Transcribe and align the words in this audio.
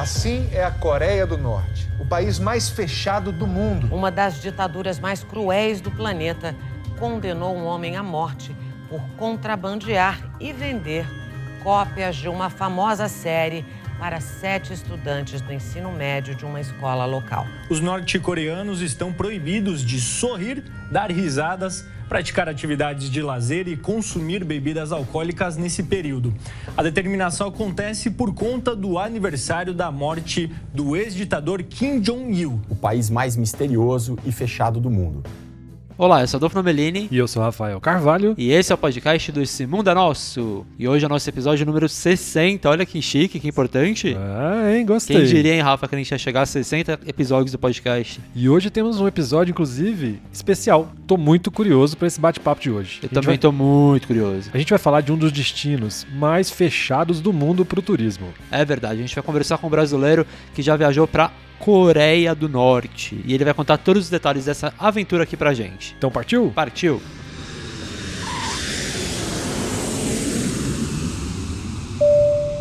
Assim 0.00 0.48
é 0.50 0.64
a 0.64 0.70
Coreia 0.70 1.26
do 1.26 1.36
Norte, 1.36 1.86
o 1.98 2.06
país 2.06 2.38
mais 2.38 2.70
fechado 2.70 3.30
do 3.30 3.46
mundo. 3.46 3.94
Uma 3.94 4.10
das 4.10 4.40
ditaduras 4.40 4.98
mais 4.98 5.22
cruéis 5.22 5.78
do 5.82 5.90
planeta 5.90 6.56
condenou 6.98 7.54
um 7.54 7.66
homem 7.66 7.98
à 7.98 8.02
morte 8.02 8.56
por 8.88 9.02
contrabandear 9.18 10.18
e 10.40 10.54
vender 10.54 11.06
cópias 11.62 12.16
de 12.16 12.30
uma 12.30 12.48
famosa 12.48 13.08
série 13.08 13.62
para 13.98 14.22
sete 14.22 14.72
estudantes 14.72 15.42
do 15.42 15.52
ensino 15.52 15.92
médio 15.92 16.34
de 16.34 16.46
uma 16.46 16.62
escola 16.62 17.04
local. 17.04 17.46
Os 17.68 17.78
norte-coreanos 17.78 18.80
estão 18.80 19.12
proibidos 19.12 19.84
de 19.84 20.00
sorrir, 20.00 20.64
dar 20.90 21.10
risadas, 21.10 21.86
praticar 22.10 22.48
atividades 22.48 23.08
de 23.08 23.22
lazer 23.22 23.68
e 23.68 23.76
consumir 23.76 24.44
bebidas 24.44 24.90
alcoólicas 24.90 25.56
nesse 25.56 25.84
período. 25.84 26.34
A 26.76 26.82
determinação 26.82 27.46
acontece 27.46 28.10
por 28.10 28.34
conta 28.34 28.74
do 28.74 28.98
aniversário 28.98 29.72
da 29.72 29.92
morte 29.92 30.52
do 30.74 30.96
ex-ditador 30.96 31.62
Kim 31.62 32.00
Jong-il. 32.00 32.60
O 32.68 32.74
país 32.74 33.08
mais 33.08 33.36
misterioso 33.36 34.18
e 34.26 34.32
fechado 34.32 34.80
do 34.80 34.90
mundo. 34.90 35.22
Olá, 36.00 36.22
eu 36.22 36.26
sou 36.26 36.38
Adolfo 36.38 36.56
Nomelini. 36.56 37.08
E 37.10 37.18
eu 37.18 37.28
sou 37.28 37.42
Rafael 37.42 37.78
Carvalho. 37.78 38.34
E 38.38 38.50
esse 38.50 38.72
é 38.72 38.74
o 38.74 38.78
podcast 38.78 39.30
do 39.32 39.42
Esse 39.42 39.66
Mundo 39.66 39.90
é 39.90 39.94
Nosso. 39.94 40.64
E 40.78 40.88
hoje 40.88 41.04
é 41.04 41.06
o 41.06 41.10
nosso 41.10 41.28
episódio 41.28 41.66
número 41.66 41.90
60. 41.90 42.70
Olha 42.70 42.86
que 42.86 43.02
chique, 43.02 43.38
que 43.38 43.46
importante. 43.46 44.16
Ah, 44.18 44.74
hein? 44.74 44.86
Gostei. 44.86 45.18
Quem 45.18 45.26
diria, 45.26 45.54
hein, 45.54 45.60
Rafa, 45.60 45.86
que 45.86 45.94
a 45.94 45.98
gente 45.98 46.10
ia 46.10 46.16
chegar 46.16 46.40
a 46.40 46.46
60 46.46 47.00
episódios 47.06 47.52
do 47.52 47.58
podcast. 47.58 48.18
E 48.34 48.48
hoje 48.48 48.70
temos 48.70 48.98
um 48.98 49.06
episódio, 49.06 49.52
inclusive, 49.52 50.22
especial. 50.32 50.90
Tô 51.06 51.18
muito 51.18 51.50
curioso 51.50 51.98
para 51.98 52.06
esse 52.06 52.18
bate-papo 52.18 52.62
de 52.62 52.70
hoje. 52.70 53.00
Eu 53.02 53.10
também 53.10 53.32
vai... 53.32 53.38
tô 53.38 53.52
muito 53.52 54.06
curioso. 54.06 54.48
A 54.54 54.56
gente 54.56 54.70
vai 54.70 54.78
falar 54.78 55.02
de 55.02 55.12
um 55.12 55.18
dos 55.18 55.30
destinos 55.30 56.06
mais 56.14 56.48
fechados 56.48 57.20
do 57.20 57.30
mundo 57.30 57.62
pro 57.62 57.82
turismo. 57.82 58.28
É 58.50 58.64
verdade, 58.64 58.94
a 58.94 59.02
gente 59.02 59.14
vai 59.14 59.22
conversar 59.22 59.58
com 59.58 59.66
um 59.66 59.70
brasileiro 59.70 60.26
que 60.54 60.62
já 60.62 60.74
viajou 60.76 61.06
para 61.06 61.30
Coreia 61.60 62.34
do 62.34 62.48
Norte. 62.48 63.22
E 63.24 63.34
ele 63.34 63.44
vai 63.44 63.54
contar 63.54 63.76
todos 63.76 64.04
os 64.04 64.10
detalhes 64.10 64.46
dessa 64.46 64.72
aventura 64.78 65.24
aqui 65.24 65.36
pra 65.36 65.54
gente. 65.54 65.94
Então 65.96 66.10
partiu? 66.10 66.50
Partiu! 66.54 67.00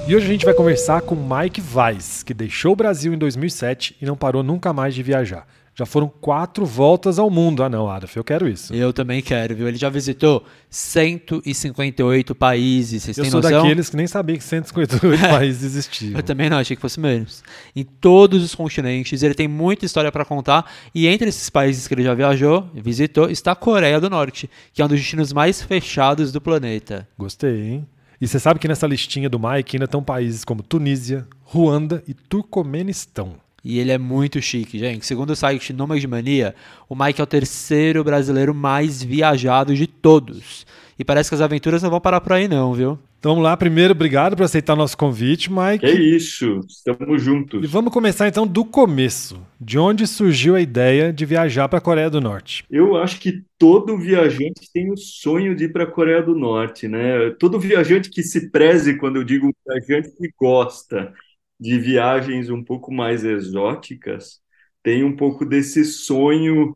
E 0.05 0.15
hoje 0.15 0.25
a 0.25 0.29
gente 0.29 0.43
vai 0.43 0.53
conversar 0.53 1.01
com 1.01 1.15
Mike 1.15 1.61
Weiss, 1.73 2.23
que 2.23 2.33
deixou 2.33 2.73
o 2.73 2.75
Brasil 2.75 3.13
em 3.13 3.17
2007 3.17 3.95
e 4.01 4.05
não 4.05 4.17
parou 4.17 4.43
nunca 4.43 4.73
mais 4.73 4.93
de 4.95 5.03
viajar. 5.03 5.45
Já 5.79 5.85
foram 5.85 6.09
quatro 6.09 6.65
voltas 6.65 7.17
ao 7.17 7.29
mundo. 7.29 7.63
Ah, 7.63 7.69
não, 7.69 7.89
Adolf, 7.89 8.13
eu 8.17 8.23
quero 8.23 8.49
isso. 8.49 8.75
Eu 8.75 8.91
também 8.91 9.21
quero, 9.21 9.55
viu? 9.55 9.65
Ele 9.65 9.77
já 9.77 9.87
visitou 9.87 10.43
158 10.69 12.35
países. 12.35 13.03
Vocês 13.03 13.17
eu 13.17 13.23
têm 13.23 13.31
sou 13.31 13.41
noção? 13.41 13.61
daqueles 13.61 13.89
que 13.89 13.95
nem 13.95 14.05
sabia 14.05 14.37
que 14.37 14.43
158 14.43 15.21
países 15.31 15.63
existiam. 15.63 16.17
Eu 16.17 16.23
também 16.23 16.49
não, 16.49 16.57
achei 16.57 16.75
que 16.75 16.81
fosse 16.81 16.99
menos. 16.99 17.41
Em 17.73 17.85
todos 17.85 18.43
os 18.43 18.53
continentes, 18.53 19.23
ele 19.23 19.33
tem 19.33 19.47
muita 19.47 19.85
história 19.85 20.11
para 20.11 20.25
contar. 20.25 20.69
E 20.93 21.07
entre 21.07 21.29
esses 21.29 21.49
países 21.49 21.87
que 21.87 21.93
ele 21.93 22.03
já 22.03 22.13
viajou, 22.13 22.69
visitou, 22.73 23.29
está 23.29 23.53
a 23.53 23.55
Coreia 23.55 24.01
do 24.01 24.09
Norte, 24.09 24.49
que 24.73 24.81
é 24.81 24.85
um 24.85 24.89
dos 24.89 24.99
destinos 24.99 25.31
mais 25.31 25.61
fechados 25.61 26.33
do 26.33 26.41
planeta. 26.41 27.07
Gostei, 27.17 27.61
hein? 27.61 27.87
E 28.19 28.27
você 28.27 28.37
sabe 28.37 28.59
que 28.59 28.67
nessa 28.67 28.85
listinha 28.85 29.29
do 29.29 29.39
Mike 29.39 29.77
ainda 29.77 29.85
estão 29.85 30.03
países 30.03 30.43
como 30.43 30.61
Tunísia, 30.61 31.25
Ruanda 31.45 32.03
e 32.05 32.13
Turcomenistão. 32.13 33.37
E 33.63 33.79
ele 33.79 33.91
é 33.91 33.97
muito 33.97 34.41
chique, 34.41 34.79
gente. 34.79 35.05
Segundo 35.05 35.31
o 35.31 35.35
site 35.35 35.73
Nomad 35.73 36.03
Mania, 36.05 36.55
o 36.87 36.95
Mike 36.95 37.19
é 37.19 37.23
o 37.23 37.27
terceiro 37.27 38.03
brasileiro 38.03 38.53
mais 38.53 39.03
viajado 39.03 39.75
de 39.75 39.87
todos. 39.87 40.65
E 40.97 41.03
parece 41.03 41.29
que 41.29 41.35
as 41.35 41.41
aventuras 41.41 41.81
não 41.81 41.89
vão 41.89 42.01
parar 42.01 42.21
por 42.21 42.33
aí, 42.33 42.47
não, 42.47 42.73
viu? 42.73 42.99
Então 43.19 43.31
vamos 43.31 43.43
lá, 43.43 43.57
primeiro, 43.57 43.91
obrigado 43.91 44.33
por 44.37 44.43
aceitar 44.43 44.77
nosso 44.77 44.97
convite, 44.97 45.51
Mike. 45.51 45.85
É 45.85 45.91
isso, 45.91 46.61
estamos 46.65 47.21
juntos. 47.21 47.61
E 47.61 47.67
vamos 47.67 47.91
começar 47.91 48.29
então 48.29 48.47
do 48.47 48.63
começo. 48.63 49.45
De 49.59 49.77
onde 49.77 50.07
surgiu 50.07 50.55
a 50.55 50.61
ideia 50.61 51.11
de 51.11 51.25
viajar 51.25 51.67
para 51.67 51.79
a 51.79 51.81
Coreia 51.81 52.09
do 52.09 52.21
Norte? 52.21 52.63
Eu 52.71 52.95
acho 52.95 53.19
que 53.19 53.43
todo 53.57 53.97
viajante 53.97 54.71
tem 54.73 54.89
o 54.89 54.95
sonho 54.95 55.53
de 55.53 55.65
ir 55.65 55.73
para 55.73 55.83
a 55.83 55.91
Coreia 55.91 56.23
do 56.23 56.33
Norte, 56.33 56.87
né? 56.87 57.29
Todo 57.31 57.59
viajante 57.59 58.09
que 58.09 58.23
se 58.23 58.49
preze, 58.51 58.95
quando 58.95 59.17
eu 59.17 59.25
digo 59.25 59.53
viajante 59.67 60.15
que 60.15 60.29
gosta 60.39 61.13
de 61.59 61.77
viagens 61.79 62.49
um 62.49 62.63
pouco 62.63 62.93
mais 62.93 63.23
exóticas, 63.23 64.41
tem 64.81 65.03
um 65.03 65.15
pouco 65.15 65.45
desse 65.45 65.83
sonho 65.83 66.75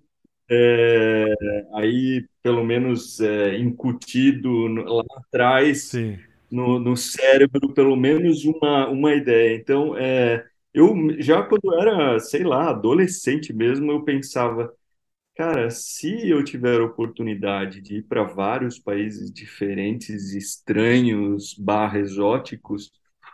é, 0.50 1.34
aí, 1.74 2.28
pelo 2.42 2.64
menos 2.64 3.20
é, 3.20 3.58
incutido 3.58 4.68
lá 4.68 5.04
atrás 5.18 5.92
no, 6.52 6.80
no, 6.80 6.96
cérebro, 6.98 7.74
pelo 7.74 7.96
menos 7.96 8.46
uma, 8.46 8.88
uma 8.90 9.14
ideia. 9.16 9.56
Então, 9.56 9.98
é, 9.98 10.46
eu 10.74 10.96
já 11.20 11.42
quando 11.44 11.74
era, 11.80 12.20
sei 12.20 12.44
lá, 12.44 12.70
adolescente 12.70 13.54
mesmo, 13.54 13.92
eu 13.92 14.04
pensava, 14.04 14.74
cara, 15.36 15.70
se 15.70 16.30
eu 16.30 16.44
tiver 16.44 16.80
a 16.82 16.86
oportunidade 16.86 17.82
de 17.82 17.98
ir 17.98 18.04
para 18.04 18.24
vários 18.24 18.80
países 18.80 19.32
diferentes, 19.34 20.34
estranhos, 20.34 21.56
barra 21.56 22.00
exóticos, 22.00 22.92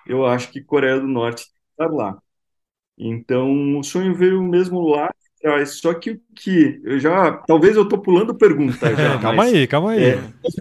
eu 0.10 0.26
acho 0.26 0.52
que 0.52 0.62
Coreia 0.62 1.00
do 1.00 1.08
Norte 1.08 1.46
está 1.72 1.88
lá. 1.88 2.18
Então, 2.98 3.80
o 3.80 3.84
sonho 3.84 4.14
veio 4.14 4.44
mesmo 4.44 4.82
lá 4.82 5.10
atrás. 5.38 5.80
Só 5.80 5.94
que 5.94 6.12
o 6.12 6.22
que 6.36 6.82
eu 6.84 7.00
já, 7.00 7.32
talvez 7.48 7.76
eu 7.76 7.84
estou 7.84 8.02
pulando 8.02 8.36
pergunta 8.36 8.90
já. 8.96 9.18
calma 9.20 9.44
aí, 9.46 9.68
calma 9.68 9.92
aí. 9.92 10.04
É, 10.04 10.18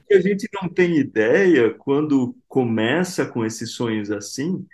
que 0.06 0.14
a 0.14 0.20
gente 0.20 0.48
não 0.60 0.68
tem 0.68 0.96
ideia 0.96 1.74
quando 1.74 2.36
começa 2.46 3.26
com 3.26 3.44
esses 3.44 3.72
sonhos 3.72 4.10
assim 4.10 4.66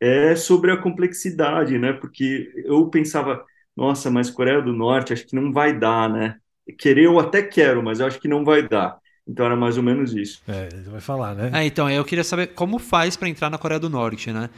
é 0.00 0.36
sobre 0.36 0.70
a 0.70 0.76
complexidade, 0.76 1.78
né? 1.78 1.92
Porque 1.94 2.52
eu 2.64 2.88
pensava, 2.90 3.44
nossa, 3.76 4.10
mas 4.10 4.30
Coreia 4.30 4.60
do 4.60 4.72
Norte 4.72 5.12
acho 5.12 5.26
que 5.26 5.36
não 5.36 5.52
vai 5.52 5.78
dar, 5.78 6.10
né? 6.10 6.36
Querer 6.78 7.06
eu 7.06 7.18
até 7.18 7.42
quero, 7.42 7.82
mas 7.82 8.00
eu 8.00 8.06
acho 8.06 8.20
que 8.20 8.28
não 8.28 8.44
vai 8.44 8.66
dar. 8.68 8.98
Então 9.26 9.46
era 9.46 9.56
mais 9.56 9.76
ou 9.76 9.82
menos 9.82 10.14
isso. 10.14 10.42
É, 10.46 10.68
ele 10.72 10.90
vai 10.90 11.00
falar, 11.00 11.34
né? 11.34 11.50
É, 11.52 11.64
então, 11.66 11.90
eu 11.90 12.04
queria 12.04 12.24
saber 12.24 12.48
como 12.48 12.78
faz 12.78 13.16
para 13.16 13.28
entrar 13.28 13.48
na 13.50 13.58
Coreia 13.58 13.80
do 13.80 13.88
Norte, 13.88 14.30
né? 14.32 14.50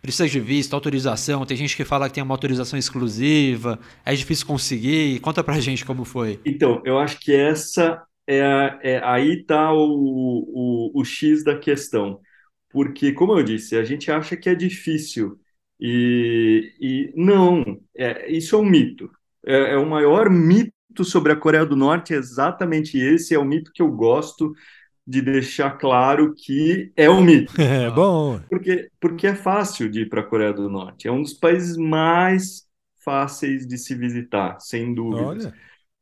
Precisa 0.00 0.28
de 0.28 0.40
visto, 0.40 0.74
autorização, 0.74 1.46
tem 1.46 1.56
gente 1.56 1.74
que 1.76 1.84
fala 1.84 2.08
que 2.08 2.14
tem 2.14 2.22
uma 2.22 2.34
autorização 2.34 2.78
exclusiva, 2.78 3.78
é 4.04 4.14
difícil 4.14 4.46
conseguir. 4.46 5.18
Conta 5.20 5.42
pra 5.42 5.60
gente 5.60 5.84
como 5.84 6.04
foi. 6.04 6.40
Então, 6.44 6.82
eu 6.84 6.98
acho 6.98 7.18
que 7.20 7.34
essa 7.34 8.02
é, 8.26 8.78
é 8.82 9.00
aí 9.04 9.42
tá 9.44 9.72
o, 9.72 10.90
o, 10.94 11.00
o 11.00 11.04
X 11.04 11.42
da 11.42 11.58
questão. 11.58 12.20
Porque, 12.68 13.12
como 13.12 13.38
eu 13.38 13.42
disse, 13.42 13.76
a 13.76 13.84
gente 13.84 14.10
acha 14.10 14.36
que 14.36 14.48
é 14.48 14.54
difícil. 14.54 15.38
E, 15.80 16.72
e 16.80 17.12
não, 17.16 17.80
é, 17.96 18.30
isso 18.30 18.56
é 18.56 18.58
um 18.58 18.64
mito. 18.64 19.10
É, 19.46 19.72
é 19.72 19.76
o 19.76 19.88
maior 19.88 20.28
mito 20.28 20.73
sobre 21.02 21.32
a 21.32 21.36
Coreia 21.36 21.64
do 21.64 21.74
Norte, 21.74 22.12
é 22.12 22.16
exatamente 22.18 22.98
esse, 22.98 23.34
é 23.34 23.38
o 23.38 23.44
mito 23.44 23.72
que 23.72 23.80
eu 23.80 23.90
gosto 23.90 24.52
de 25.06 25.20
deixar 25.20 25.72
claro 25.78 26.34
que 26.34 26.92
é 26.96 27.08
um 27.08 27.22
mito. 27.22 27.52
É 27.58 27.90
bom. 27.90 28.40
Porque, 28.48 28.90
porque 29.00 29.26
é 29.26 29.34
fácil 29.34 29.90
de 29.90 30.02
ir 30.02 30.08
para 30.08 30.20
a 30.20 30.24
Coreia 30.24 30.52
do 30.52 30.68
Norte. 30.68 31.08
É 31.08 31.12
um 31.12 31.22
dos 31.22 31.32
países 31.32 31.76
mais 31.76 32.66
fáceis 33.04 33.66
de 33.66 33.76
se 33.76 33.94
visitar, 33.94 34.58
sem 34.60 34.94
dúvida. 34.94 35.26
Olha. 35.26 35.54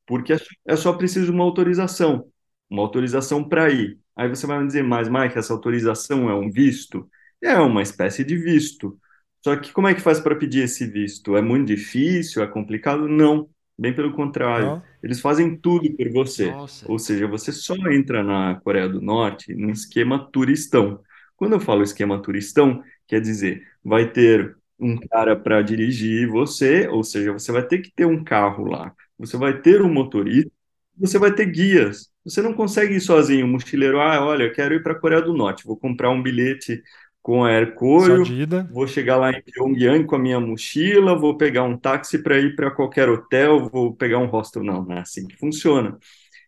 Porque 0.07 0.35
é 0.67 0.77
só 0.77 0.93
preciso 0.93 1.33
uma 1.33 1.45
autorização. 1.45 2.27
Uma 2.69 2.83
autorização 2.83 3.43
para 3.49 3.71
ir. 3.71 3.99
Aí 4.17 4.29
você 4.29 4.47
vai 4.47 4.59
me 4.61 4.67
dizer, 4.67 4.83
mas 4.83 5.09
Mike, 5.09 5.39
essa 5.39 5.53
autorização 5.53 6.29
é 6.29 6.35
um 6.35 6.51
visto? 6.51 7.09
É 7.41 7.59
uma 7.59 7.83
espécie 7.83 8.25
de 8.25 8.37
visto. 8.37 8.99
Só 9.43 9.57
que 9.57 9.73
como 9.73 9.89
é 9.89 9.95
que 9.95 10.01
faz 10.01 10.21
para 10.21 10.37
pedir 10.37 10.63
esse 10.65 10.87
visto? 10.87 11.37
É 11.37 11.43
muito 11.43 11.67
difícil? 11.67 12.43
É 12.43 12.47
complicado? 12.47 13.09
Não. 13.09 13.49
Bem 13.83 13.93
pelo 13.93 14.13
contrário, 14.13 14.77
oh. 14.77 14.83
eles 15.03 15.21
fazem 15.21 15.57
tudo 15.57 15.93
por 15.97 16.09
você. 16.13 16.53
Nossa. 16.53 16.87
Ou 16.89 17.01
seja, 17.01 17.27
você 17.27 17.51
só 17.51 17.75
entra 17.91 18.23
na 18.23 18.55
Coreia 18.63 18.89
do 18.89 19.01
Norte 19.03 19.53
num 19.57 19.71
esquema 19.71 20.31
turistão. 20.31 21.01
Quando 21.35 21.55
eu 21.55 21.61
falo 21.61 21.83
esquema 21.83 22.23
turistão, 22.23 22.81
quer 23.09 23.21
dizer, 23.21 23.67
vai 23.85 24.09
ter 24.09 24.57
um 24.79 24.97
cara 24.97 25.35
para 25.35 25.63
dirigir 25.63 26.29
você, 26.29 26.87
ou 26.87 27.03
seja, 27.03 27.33
você 27.33 27.51
vai 27.51 27.67
ter 27.67 27.79
que 27.79 27.91
ter 27.93 28.05
um 28.05 28.23
carro 28.23 28.67
lá, 28.67 28.95
você 29.19 29.37
vai 29.37 29.61
ter 29.61 29.83
um 29.83 29.93
motorista, 29.93 30.53
você 30.97 31.19
vai 31.19 31.35
ter 31.35 31.47
guias. 31.47 32.09
Você 32.25 32.41
não 32.41 32.55
consegue 32.55 32.95
ir 32.95 33.01
sozinho, 33.01 33.49
mochileiro, 33.49 34.01
ah, 34.01 34.25
olha, 34.25 34.53
quero 34.53 34.75
ir 34.75 34.83
para 34.85 34.93
a 34.93 34.99
Coreia 34.99 35.21
do 35.21 35.35
Norte, 35.35 35.67
vou 35.67 35.77
comprar 35.77 36.11
um 36.11 36.23
bilhete 36.23 36.81
com 37.23 37.45
a 37.45 37.51
Aircorio, 37.51 38.25
vou 38.73 38.87
chegar 38.87 39.17
lá 39.17 39.31
em 39.31 39.41
Pyongyang 39.41 40.05
com 40.05 40.17
a 40.17 40.19
minha 40.19 40.41
mochila, 40.41 41.17
vou 41.17 41.37
pegar 41.37 41.63
um 41.63 41.79
táxi 41.79 42.21
para 42.21 42.39
ir 42.39 42.57
para 42.57 42.71
qualquer 42.71 43.09
hotel, 43.09 43.69
vou 43.71 43.95
pegar 43.95 44.19
um 44.19 44.27
hostel. 44.27 44.65
Não, 44.65 44.85
não 44.85 44.97
é 44.97 45.01
assim 45.01 45.27
que 45.29 45.37
funciona. 45.37 45.97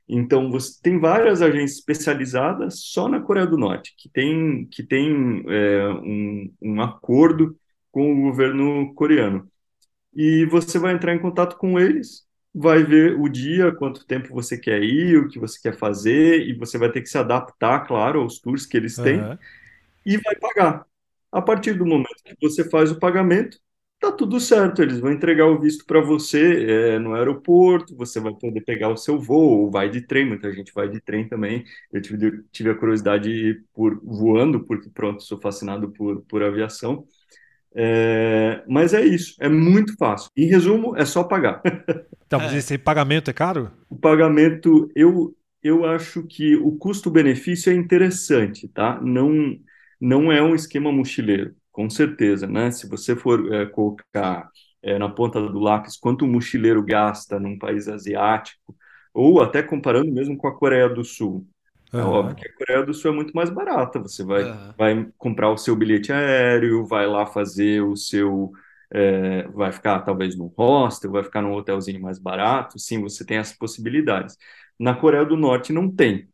Então, 0.08 0.50
você 0.50 0.78
tem 0.82 0.98
várias 0.98 1.40
agências 1.40 1.78
especializadas 1.78 2.80
só 2.80 3.08
na 3.08 3.20
Coreia 3.20 3.46
do 3.46 3.56
Norte, 3.56 3.94
que 3.96 4.08
tem, 4.08 4.66
que 4.66 4.82
tem 4.82 5.44
é, 5.48 5.88
um, 5.88 6.52
um 6.60 6.82
acordo 6.82 7.56
com 7.90 8.12
o 8.12 8.22
governo 8.22 8.92
coreano. 8.94 9.48
E 10.14 10.44
você 10.46 10.78
vai 10.78 10.92
entrar 10.92 11.14
em 11.14 11.20
contato 11.20 11.56
com 11.56 11.78
eles, 11.78 12.24
vai 12.52 12.82
ver 12.82 13.18
o 13.18 13.28
dia, 13.28 13.72
quanto 13.72 14.06
tempo 14.06 14.34
você 14.34 14.58
quer 14.58 14.82
ir, 14.82 15.18
o 15.18 15.28
que 15.28 15.38
você 15.38 15.58
quer 15.60 15.76
fazer, 15.78 16.40
e 16.40 16.52
você 16.54 16.76
vai 16.76 16.90
ter 16.90 17.00
que 17.00 17.08
se 17.08 17.16
adaptar, 17.16 17.86
claro, 17.86 18.20
aos 18.20 18.40
tours 18.40 18.66
que 18.66 18.76
eles 18.76 18.96
têm. 18.96 19.20
Uhum 19.20 19.38
e 20.04 20.16
vai 20.18 20.36
pagar. 20.36 20.86
A 21.32 21.42
partir 21.42 21.74
do 21.74 21.86
momento 21.86 22.22
que 22.24 22.36
você 22.40 22.68
faz 22.68 22.90
o 22.90 22.98
pagamento, 22.98 23.58
tá 24.00 24.12
tudo 24.12 24.38
certo, 24.38 24.82
eles 24.82 25.00
vão 25.00 25.10
entregar 25.10 25.46
o 25.46 25.58
visto 25.58 25.84
para 25.86 26.00
você 26.00 26.94
é, 26.94 26.98
no 26.98 27.14
aeroporto, 27.14 27.96
você 27.96 28.20
vai 28.20 28.32
poder 28.34 28.60
pegar 28.60 28.90
o 28.90 28.96
seu 28.96 29.18
voo, 29.18 29.62
ou 29.62 29.70
vai 29.70 29.88
de 29.88 30.02
trem, 30.02 30.26
muita 30.26 30.52
gente 30.52 30.72
vai 30.74 30.88
de 30.88 31.00
trem 31.00 31.28
também. 31.28 31.64
Eu 31.92 32.02
tive, 32.02 32.42
tive 32.52 32.70
a 32.70 32.74
curiosidade 32.74 33.62
por 33.72 33.98
voando, 34.04 34.64
porque 34.64 34.90
pronto, 34.90 35.22
sou 35.22 35.40
fascinado 35.40 35.90
por, 35.90 36.22
por 36.22 36.42
aviação. 36.42 37.06
É, 37.74 38.62
mas 38.68 38.94
é 38.94 39.04
isso, 39.04 39.34
é 39.40 39.48
muito 39.48 39.96
fácil. 39.96 40.30
Em 40.36 40.46
resumo, 40.46 40.96
é 40.96 41.04
só 41.04 41.24
pagar. 41.24 41.62
Então, 42.26 42.40
mas 42.40 42.54
esse 42.54 42.78
pagamento 42.78 43.30
é 43.30 43.34
caro? 43.34 43.70
O 43.88 43.96
pagamento, 43.96 44.90
eu, 44.96 45.36
eu 45.62 45.84
acho 45.84 46.22
que 46.26 46.56
o 46.56 46.72
custo-benefício 46.72 47.70
é 47.70 47.76
interessante, 47.76 48.66
tá? 48.66 48.98
Não, 49.00 49.56
não 50.00 50.30
é 50.32 50.42
um 50.42 50.54
esquema 50.54 50.92
mochileiro 50.92 51.54
com 51.74 51.90
certeza, 51.90 52.46
né? 52.46 52.70
Se 52.70 52.88
você 52.88 53.16
for 53.16 53.52
é, 53.52 53.66
colocar 53.66 54.48
é, 54.80 54.96
na 54.96 55.08
ponta 55.08 55.40
do 55.40 55.58
lápis 55.58 55.96
quanto 55.96 56.24
um 56.24 56.30
mochileiro 56.30 56.80
gasta 56.84 57.40
num 57.40 57.58
país 57.58 57.88
asiático, 57.88 58.76
ou 59.12 59.42
até 59.42 59.60
comparando 59.60 60.10
mesmo 60.12 60.36
com 60.36 60.46
a 60.46 60.56
Coreia 60.56 60.88
do 60.88 61.04
Sul, 61.04 61.44
é 61.92 61.98
óbvio 61.98 62.36
que 62.36 62.46
a 62.48 62.52
Coreia 62.54 62.86
do 62.86 62.94
Sul 62.94 63.10
é 63.12 63.14
muito 63.14 63.32
mais 63.32 63.50
barata. 63.50 64.00
Você 64.00 64.24
vai, 64.24 64.44
uhum. 64.44 64.72
vai 64.78 65.08
comprar 65.18 65.50
o 65.50 65.56
seu 65.56 65.74
bilhete 65.76 66.12
aéreo, 66.12 66.86
vai 66.86 67.06
lá 67.06 67.26
fazer 67.26 67.82
o 67.82 67.96
seu. 67.96 68.52
É, 68.92 69.48
vai 69.48 69.72
ficar 69.72 70.00
talvez 70.02 70.36
num 70.36 70.52
hostel, 70.56 71.10
vai 71.10 71.24
ficar 71.24 71.42
num 71.42 71.54
hotelzinho 71.54 72.00
mais 72.00 72.18
barato. 72.18 72.78
Sim, 72.78 73.00
você 73.00 73.24
tem 73.24 73.38
essas 73.38 73.56
possibilidades. 73.56 74.36
Na 74.78 74.94
Coreia 74.94 75.24
do 75.24 75.36
Norte 75.36 75.72
não 75.72 75.90
tem. 75.90 76.28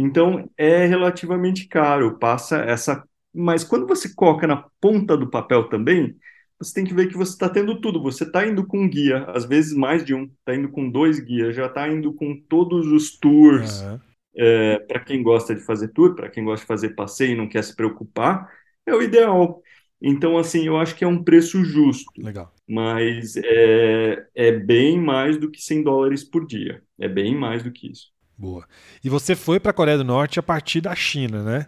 Então 0.00 0.48
é 0.56 0.86
relativamente 0.86 1.66
caro. 1.66 2.18
Passa 2.18 2.58
essa 2.58 3.02
mas 3.38 3.62
quando 3.62 3.86
você 3.86 4.12
coloca 4.14 4.46
na 4.46 4.64
ponta 4.80 5.16
do 5.16 5.30
papel 5.30 5.68
também, 5.68 6.16
você 6.58 6.74
tem 6.74 6.84
que 6.84 6.94
ver 6.94 7.06
que 7.06 7.16
você 7.16 7.32
está 7.32 7.48
tendo 7.48 7.80
tudo. 7.80 8.02
Você 8.02 8.24
está 8.24 8.46
indo 8.46 8.66
com 8.66 8.80
um 8.80 8.88
guia, 8.88 9.24
às 9.28 9.44
vezes 9.44 9.72
mais 9.72 10.04
de 10.04 10.14
um, 10.14 10.24
está 10.24 10.54
indo 10.54 10.68
com 10.70 10.90
dois 10.90 11.20
guias, 11.20 11.54
já 11.54 11.66
está 11.66 11.88
indo 11.88 12.12
com 12.12 12.34
todos 12.48 12.86
os 12.88 13.16
tours. 13.18 13.82
Uhum. 13.82 14.00
É, 14.40 14.78
para 14.80 15.00
quem 15.00 15.22
gosta 15.22 15.54
de 15.54 15.60
fazer 15.60 15.88
tour, 15.88 16.14
para 16.14 16.28
quem 16.28 16.44
gosta 16.44 16.62
de 16.62 16.68
fazer 16.68 16.90
passeio 16.90 17.32
e 17.32 17.36
não 17.36 17.48
quer 17.48 17.62
se 17.62 17.74
preocupar, 17.74 18.52
é 18.86 18.94
o 18.94 19.02
ideal. 19.02 19.62
Então, 20.00 20.38
assim, 20.38 20.66
eu 20.66 20.76
acho 20.76 20.94
que 20.94 21.04
é 21.04 21.08
um 21.08 21.22
preço 21.22 21.64
justo. 21.64 22.10
Legal. 22.16 22.52
Mas 22.68 23.36
é, 23.36 24.26
é 24.34 24.52
bem 24.52 25.00
mais 25.00 25.36
do 25.38 25.50
que 25.50 25.60
100 25.60 25.82
dólares 25.82 26.22
por 26.22 26.46
dia. 26.46 26.82
É 26.98 27.08
bem 27.08 27.36
mais 27.36 27.62
do 27.62 27.72
que 27.72 27.90
isso. 27.90 28.08
Boa. 28.38 28.64
E 29.02 29.08
você 29.08 29.34
foi 29.34 29.58
para 29.58 29.72
a 29.72 29.74
Coreia 29.74 29.98
do 29.98 30.04
Norte 30.04 30.38
a 30.38 30.42
partir 30.42 30.80
da 30.80 30.94
China, 30.94 31.42
né? 31.42 31.66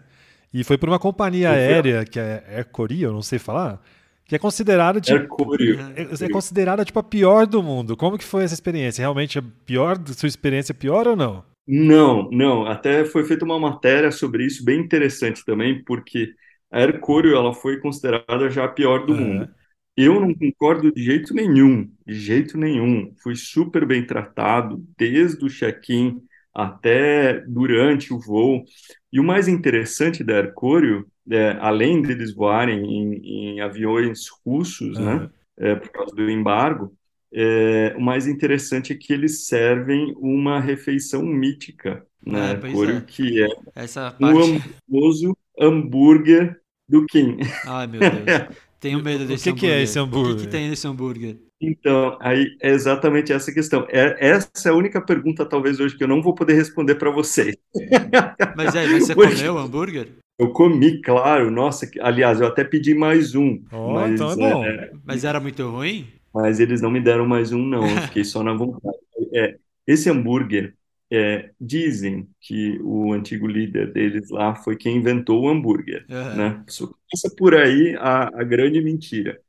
E 0.53 0.63
foi 0.63 0.77
por 0.77 0.87
uma 0.87 0.99
companhia 0.99 1.51
aérea, 1.51 2.05
que 2.05 2.19
é 2.19 2.43
Air 2.47 2.65
Korea, 2.69 3.07
eu 3.07 3.13
não 3.13 3.21
sei 3.21 3.39
falar, 3.39 3.81
que 4.25 4.35
é 4.35 4.39
considerada 4.39 5.01
tipo, 5.01 5.27
Korea. 5.27 5.93
É, 5.95 6.25
é, 6.25 6.29
considerada 6.29 6.85
tipo 6.85 6.99
a 6.99 7.03
pior 7.03 7.45
do 7.45 7.61
mundo. 7.61 7.97
Como 7.97 8.17
que 8.17 8.23
foi 8.23 8.43
essa 8.43 8.53
experiência? 8.53 9.01
Realmente 9.01 9.37
a 9.37 9.43
pior, 9.65 9.97
sua 10.07 10.27
experiência 10.27 10.71
é 10.71 10.75
pior 10.75 11.07
ou 11.07 11.15
não? 11.15 11.43
Não, 11.67 12.29
não. 12.31 12.65
Até 12.65 13.03
foi 13.05 13.25
feita 13.25 13.45
uma 13.45 13.59
matéria 13.59 14.11
sobre 14.11 14.45
isso 14.45 14.63
bem 14.63 14.79
interessante 14.79 15.43
também, 15.45 15.83
porque 15.83 16.33
a 16.71 16.79
Air 16.79 17.01
ela 17.33 17.53
foi 17.53 17.79
considerada 17.79 18.49
já 18.49 18.65
a 18.65 18.69
pior 18.69 19.05
do 19.05 19.13
mundo. 19.13 19.49
Eu 19.95 20.19
não 20.21 20.33
concordo 20.33 20.91
de 20.91 21.03
jeito 21.03 21.33
nenhum, 21.33 21.89
de 22.07 22.13
jeito 22.13 22.57
nenhum. 22.57 23.13
Fui 23.21 23.35
super 23.35 23.85
bem 23.85 24.05
tratado 24.05 24.83
desde 24.97 25.43
o 25.45 25.49
check-in 25.49 26.21
até 26.53 27.39
durante 27.47 28.13
o 28.13 28.19
voo. 28.19 28.63
E 29.11 29.19
o 29.19 29.23
mais 29.23 29.47
interessante 29.47 30.23
da 30.23 30.37
Hercúleo, 30.37 31.05
é, 31.29 31.57
além 31.59 32.01
deles 32.01 32.33
voarem 32.33 32.83
em, 32.83 33.55
em 33.55 33.61
aviões 33.61 34.25
russos, 34.45 34.97
uhum. 34.97 35.05
né, 35.05 35.29
é, 35.57 35.75
por 35.75 35.89
causa 35.89 36.15
do 36.15 36.29
embargo, 36.29 36.93
é, 37.33 37.93
o 37.97 38.01
mais 38.01 38.27
interessante 38.27 38.91
é 38.91 38.95
que 38.95 39.13
eles 39.13 39.45
servem 39.45 40.13
uma 40.17 40.59
refeição 40.59 41.23
mítica 41.23 42.05
na 42.25 42.53
né, 42.53 42.59
é. 42.97 43.01
que 43.01 43.41
é 43.41 43.47
Essa 43.73 44.11
parte... 44.11 44.37
o 44.37 44.59
famoso 44.89 45.37
hambúrguer 45.57 46.59
do 46.87 47.05
Kim. 47.05 47.37
Ai, 47.65 47.87
meu 47.87 47.99
Deus. 47.99 48.57
Tenho 48.79 49.01
medo 49.01 49.25
desse 49.25 49.49
o 49.49 49.55
que 49.55 49.67
hambúrguer. 49.67 49.75
O 49.75 49.77
que 49.77 49.79
é 49.79 49.83
esse 49.83 49.99
hambúrguer? 49.99 50.33
O 50.33 50.37
que, 50.37 50.43
que 50.43 50.49
tem 50.49 50.69
nesse 50.69 50.87
hambúrguer? 50.87 51.37
Então, 51.61 52.17
aí 52.19 52.57
é 52.59 52.71
exatamente 52.71 53.31
essa 53.31 53.53
questão. 53.53 53.85
É, 53.89 54.17
essa 54.19 54.49
é 54.65 54.69
a 54.69 54.75
única 54.75 54.99
pergunta, 54.99 55.45
talvez, 55.45 55.79
hoje 55.79 55.95
que 55.95 56.03
eu 56.03 56.07
não 56.07 56.21
vou 56.21 56.33
poder 56.33 56.53
responder 56.53 56.95
para 56.95 57.11
vocês. 57.11 57.55
Mas 58.57 58.75
aí, 58.75 58.99
você 58.99 59.13
Porque... 59.13 59.35
comeu 59.35 59.53
o 59.53 59.57
hambúrguer? 59.59 60.07
Eu 60.39 60.49
comi, 60.51 60.99
claro. 61.01 61.51
Nossa, 61.51 61.87
aliás, 62.01 62.41
eu 62.41 62.47
até 62.47 62.63
pedi 62.63 62.95
mais 62.95 63.35
um. 63.35 63.61
Oh, 63.71 63.93
mas, 63.93 64.13
então 64.13 64.31
é 64.31 64.35
bom. 64.35 64.65
É... 64.65 64.91
Mas 65.05 65.23
era 65.23 65.39
muito 65.39 65.69
ruim? 65.69 66.07
Mas 66.33 66.59
eles 66.59 66.81
não 66.81 66.89
me 66.89 66.99
deram 66.99 67.27
mais 67.27 67.51
um, 67.51 67.63
não. 67.63 67.87
Eu 67.87 68.01
fiquei 68.03 68.23
só 68.23 68.41
na 68.43 68.53
vontade. 68.53 68.97
É, 69.33 69.55
esse 69.87 70.09
hambúrguer, 70.09 70.73
é, 71.09 71.51
dizem 71.59 72.27
que 72.41 72.77
o 72.81 73.13
antigo 73.13 73.47
líder 73.47 73.93
deles 73.93 74.29
lá 74.29 74.55
foi 74.55 74.75
quem 74.75 74.97
inventou 74.97 75.43
o 75.43 75.49
hambúrguer, 75.49 76.05
uhum. 76.09 76.35
né? 76.35 76.63
Começa 76.77 77.35
por 77.37 77.55
aí 77.55 77.95
a, 77.97 78.23
a 78.41 78.43
grande 78.43 78.81
mentira 78.81 79.39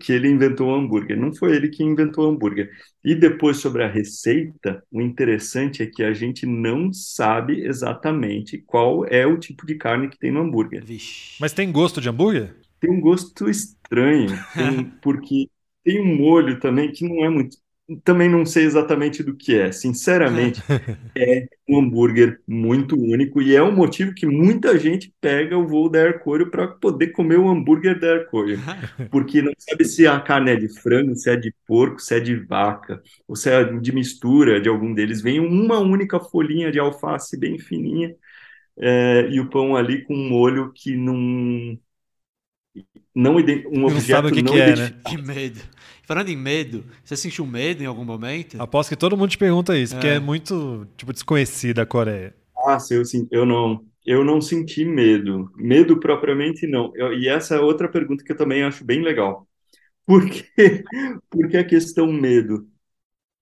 que 0.00 0.12
ele 0.12 0.28
inventou 0.28 0.68
o 0.68 0.74
hambúrguer. 0.74 1.18
Não 1.18 1.34
foi 1.34 1.56
ele 1.56 1.68
que 1.68 1.82
inventou 1.82 2.26
o 2.26 2.30
hambúrguer. 2.30 2.70
E 3.04 3.14
depois, 3.14 3.58
sobre 3.58 3.82
a 3.82 3.88
receita, 3.88 4.82
o 4.90 5.00
interessante 5.00 5.82
é 5.82 5.86
que 5.86 6.02
a 6.02 6.12
gente 6.12 6.46
não 6.46 6.92
sabe 6.92 7.64
exatamente 7.64 8.58
qual 8.58 9.06
é 9.06 9.26
o 9.26 9.38
tipo 9.38 9.66
de 9.66 9.74
carne 9.76 10.08
que 10.08 10.18
tem 10.18 10.30
no 10.30 10.42
hambúrguer. 10.42 10.84
Vixe. 10.84 11.36
Mas 11.40 11.52
tem 11.52 11.70
gosto 11.72 12.00
de 12.00 12.08
hambúrguer? 12.08 12.54
Tem 12.80 12.90
um 12.90 13.00
gosto 13.00 13.48
estranho, 13.48 14.28
tem, 14.54 14.84
porque 15.00 15.48
tem 15.84 16.00
um 16.00 16.16
molho 16.16 16.58
também 16.60 16.90
que 16.92 17.08
não 17.08 17.24
é 17.24 17.28
muito 17.28 17.56
também 18.04 18.28
não 18.28 18.44
sei 18.46 18.64
exatamente 18.64 19.22
do 19.22 19.36
que 19.36 19.58
é. 19.58 19.72
Sinceramente, 19.72 20.62
é 21.16 21.46
um 21.68 21.80
hambúrguer 21.80 22.40
muito 22.46 22.96
único 22.96 23.40
e 23.40 23.54
é 23.54 23.62
um 23.62 23.72
motivo 23.74 24.14
que 24.14 24.26
muita 24.26 24.78
gente 24.78 25.14
pega 25.20 25.56
o 25.56 25.66
voo 25.66 25.88
da 25.88 26.00
Aircorio 26.00 26.50
para 26.50 26.68
poder 26.68 27.08
comer 27.08 27.38
o 27.38 27.48
hambúrguer 27.48 27.98
da 27.98 28.12
Aircorio. 28.12 28.58
Porque 29.10 29.42
não 29.42 29.52
sabe 29.58 29.84
se 29.84 30.06
a 30.06 30.20
carne 30.20 30.52
é 30.52 30.56
de 30.56 30.68
frango, 30.80 31.14
se 31.16 31.30
é 31.30 31.36
de 31.36 31.54
porco, 31.66 32.00
se 32.00 32.14
é 32.14 32.20
de 32.20 32.36
vaca, 32.36 33.02
ou 33.26 33.36
se 33.36 33.50
é 33.50 33.64
de 33.64 33.92
mistura 33.92 34.60
de 34.60 34.68
algum 34.68 34.92
deles. 34.94 35.20
Vem 35.22 35.40
uma 35.40 35.78
única 35.78 36.20
folhinha 36.20 36.70
de 36.70 36.78
alface 36.78 37.38
bem 37.38 37.58
fininha 37.58 38.14
é, 38.78 39.28
e 39.30 39.40
o 39.40 39.48
pão 39.50 39.76
ali 39.76 40.02
com 40.04 40.14
um 40.14 40.28
molho 40.28 40.72
que 40.74 40.96
não. 40.96 41.78
Não, 43.14 43.34
um 43.34 43.36
objeto 43.36 43.70
não, 43.74 44.00
sabe 44.00 44.28
o 44.28 44.32
que, 44.32 44.42
não 44.42 44.52
que 44.52 44.60
é, 44.60 44.76
né? 44.76 44.94
Que 45.06 45.20
medo. 45.20 45.60
Falando 46.04 46.28
em 46.28 46.36
medo, 46.36 46.84
você 47.04 47.16
sentiu 47.16 47.46
medo 47.46 47.82
em 47.82 47.86
algum 47.86 48.04
momento? 48.04 48.60
Aposto 48.60 48.90
que 48.90 48.96
todo 48.96 49.16
mundo 49.16 49.30
te 49.30 49.38
pergunta 49.38 49.76
isso, 49.76 49.94
é. 49.94 49.96
porque 49.96 50.08
é 50.08 50.20
muito 50.20 50.86
tipo, 50.96 51.12
desconhecida 51.12 51.82
a 51.82 51.86
Coreia. 51.86 52.34
Ah, 52.66 52.78
sim, 52.78 52.94
eu, 52.94 53.04
sim, 53.04 53.28
eu 53.30 53.44
não. 53.44 53.84
Eu 54.04 54.24
não 54.24 54.40
senti 54.40 54.84
medo. 54.84 55.52
Medo 55.56 56.00
propriamente 56.00 56.66
não. 56.66 56.92
Eu, 56.96 57.12
e 57.12 57.28
essa 57.28 57.54
é 57.54 57.60
outra 57.60 57.88
pergunta 57.88 58.24
que 58.24 58.32
eu 58.32 58.36
também 58.36 58.64
acho 58.64 58.84
bem 58.84 59.00
legal. 59.00 59.46
Por? 60.04 60.28
Porque 61.30 61.56
a 61.56 61.64
questão 61.64 62.10
medo. 62.10 62.66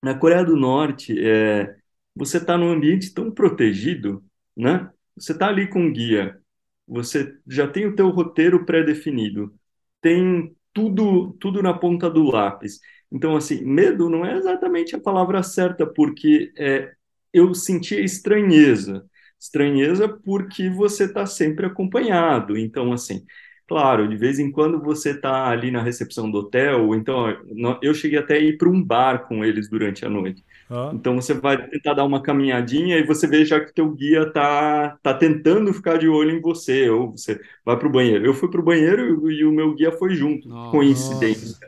Na 0.02 0.14
Coreia 0.14 0.44
do 0.44 0.56
Norte, 0.56 1.14
é, 1.18 1.74
você 2.14 2.36
está 2.38 2.58
num 2.58 2.70
ambiente 2.70 3.12
tão 3.14 3.30
protegido, 3.30 4.22
né? 4.56 4.90
Você 5.16 5.32
está 5.32 5.48
ali 5.48 5.66
com 5.68 5.92
guia, 5.92 6.38
você 6.90 7.34
já 7.46 7.68
tem 7.68 7.86
o 7.86 7.94
teu 7.94 8.10
roteiro 8.10 8.66
pré-definido, 8.66 9.54
tem 10.00 10.54
tudo, 10.72 11.32
tudo 11.40 11.62
na 11.62 11.74
ponta 11.74 12.10
do 12.10 12.24
lápis. 12.24 12.80
Então, 13.12 13.36
assim, 13.36 13.64
medo 13.64 14.08
não 14.08 14.24
é 14.24 14.36
exatamente 14.36 14.94
a 14.96 15.00
palavra 15.00 15.42
certa, 15.42 15.86
porque 15.86 16.52
é, 16.56 16.92
eu 17.32 17.54
sentia 17.54 18.00
estranheza. 18.00 19.04
Estranheza 19.38 20.08
porque 20.08 20.68
você 20.70 21.04
está 21.04 21.26
sempre 21.26 21.66
acompanhado. 21.66 22.56
Então, 22.58 22.92
assim, 22.92 23.24
claro, 23.66 24.08
de 24.08 24.16
vez 24.16 24.38
em 24.38 24.50
quando 24.50 24.80
você 24.82 25.10
está 25.12 25.48
ali 25.48 25.70
na 25.70 25.82
recepção 25.82 26.30
do 26.30 26.38
hotel, 26.38 26.94
então 26.94 27.26
eu 27.82 27.94
cheguei 27.94 28.18
até 28.18 28.34
a 28.36 28.40
ir 28.40 28.58
para 28.58 28.68
um 28.68 28.82
bar 28.82 29.26
com 29.28 29.44
eles 29.44 29.68
durante 29.70 30.04
a 30.04 30.10
noite. 30.10 30.44
Ah. 30.70 30.92
Então 30.94 31.16
você 31.16 31.34
vai 31.34 31.68
tentar 31.68 31.94
dar 31.94 32.04
uma 32.04 32.22
caminhadinha 32.22 32.96
e 32.96 33.04
você 33.04 33.26
vê 33.26 33.44
já 33.44 33.58
que 33.58 33.74
teu 33.74 33.90
guia 33.90 34.32
tá, 34.32 34.96
tá 35.02 35.12
tentando 35.12 35.74
ficar 35.74 35.98
de 35.98 36.08
olho 36.08 36.30
em 36.30 36.40
você, 36.40 36.88
ou 36.88 37.10
você 37.10 37.40
vai 37.64 37.76
para 37.76 37.88
o 37.88 37.92
banheiro. 37.92 38.24
Eu 38.24 38.32
fui 38.32 38.48
para 38.48 38.60
o 38.60 38.64
banheiro 38.64 39.28
e, 39.28 39.40
e, 39.40 39.44
o 39.44 39.50
meu 39.50 39.74
guia 39.74 39.90
foi 39.90 40.14
junto. 40.14 40.48
Nossa. 40.48 40.70
Coincidência. 40.70 41.58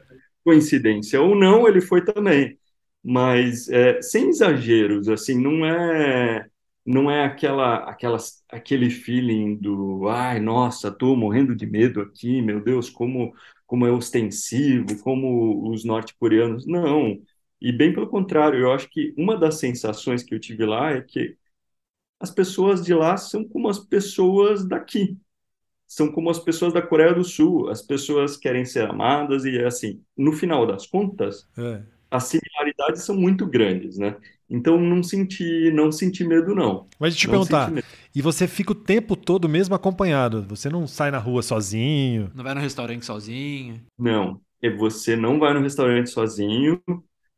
Coincidência 0.44 1.20
ou 1.20 1.34
não, 1.34 1.66
ele 1.66 1.80
foi 1.80 2.04
também. 2.04 2.56
Mas 3.02 3.68
é, 3.68 4.00
sem 4.00 4.28
exageros, 4.28 5.08
assim, 5.08 5.34
não 5.40 5.66
é 5.66 6.46
não 6.84 7.10
é 7.10 7.24
aquela, 7.24 7.76
aquela, 7.88 8.18
aquele 8.48 8.90
feeling 8.90 9.56
do 9.56 10.08
ai, 10.08 10.40
nossa, 10.40 10.90
tô 10.90 11.14
morrendo 11.16 11.54
de 11.54 11.64
medo 11.66 12.00
aqui, 12.00 12.42
meu 12.42 12.60
Deus, 12.60 12.90
como, 12.90 13.32
como 13.66 13.86
é 13.86 13.92
ostensivo, 13.92 15.00
como 15.02 15.70
os 15.70 15.84
norte-coreanos. 15.84 16.66
Não, 16.66 17.18
e 17.62 17.72
bem 17.72 17.92
pelo 17.94 18.08
contrário, 18.08 18.60
eu 18.60 18.72
acho 18.72 18.88
que 18.90 19.14
uma 19.16 19.36
das 19.38 19.56
sensações 19.60 20.22
que 20.22 20.34
eu 20.34 20.40
tive 20.40 20.66
lá 20.66 20.90
é 20.92 21.00
que 21.02 21.36
as 22.20 22.30
pessoas 22.30 22.84
de 22.84 22.94
lá 22.94 23.16
são 23.16 23.44
como 23.48 23.68
as 23.68 23.78
pessoas 23.78 24.66
daqui. 24.66 25.16
são 25.86 26.10
como 26.10 26.30
as 26.30 26.38
pessoas 26.38 26.72
da 26.72 26.80
Coreia 26.82 27.12
do 27.14 27.22
Sul. 27.24 27.68
As 27.68 27.82
pessoas 27.82 28.36
querem 28.36 28.64
ser 28.64 28.88
amadas 28.88 29.44
e, 29.44 29.58
assim, 29.62 30.02
no 30.16 30.32
final 30.32 30.66
das 30.66 30.86
contas, 30.86 31.46
É. 31.58 31.82
as 32.10 32.24
similaridades 32.24 33.02
são 33.02 33.14
muito 33.16 33.46
grandes, 33.46 33.98
né? 33.98 34.16
Então, 34.48 34.80
não 34.80 35.02
senti, 35.02 35.70
não 35.72 35.92
senti 35.92 36.24
medo, 36.24 36.54
não. 36.54 36.86
Mas 36.98 37.14
deixa 37.14 37.26
eu 37.26 37.30
te 37.44 37.48
perguntar, 37.48 37.72
e 38.14 38.22
você 38.22 38.46
fica 38.48 38.72
o 38.72 38.74
tempo 38.74 39.16
todo 39.16 39.48
mesmo 39.48 39.74
acompanhado? 39.74 40.42
Você 40.48 40.68
não 40.70 40.86
sai 40.86 41.10
na 41.10 41.18
rua 41.18 41.42
sozinho? 41.42 42.30
Não 42.34 42.44
vai 42.44 42.54
no 42.54 42.60
restaurante 42.60 43.04
sozinho. 43.04 43.80
Não, 43.98 44.40
é 44.62 44.70
você 44.70 45.16
não 45.16 45.38
vai 45.38 45.52
no 45.54 45.60
restaurante 45.60 46.08
sozinho. 46.10 46.82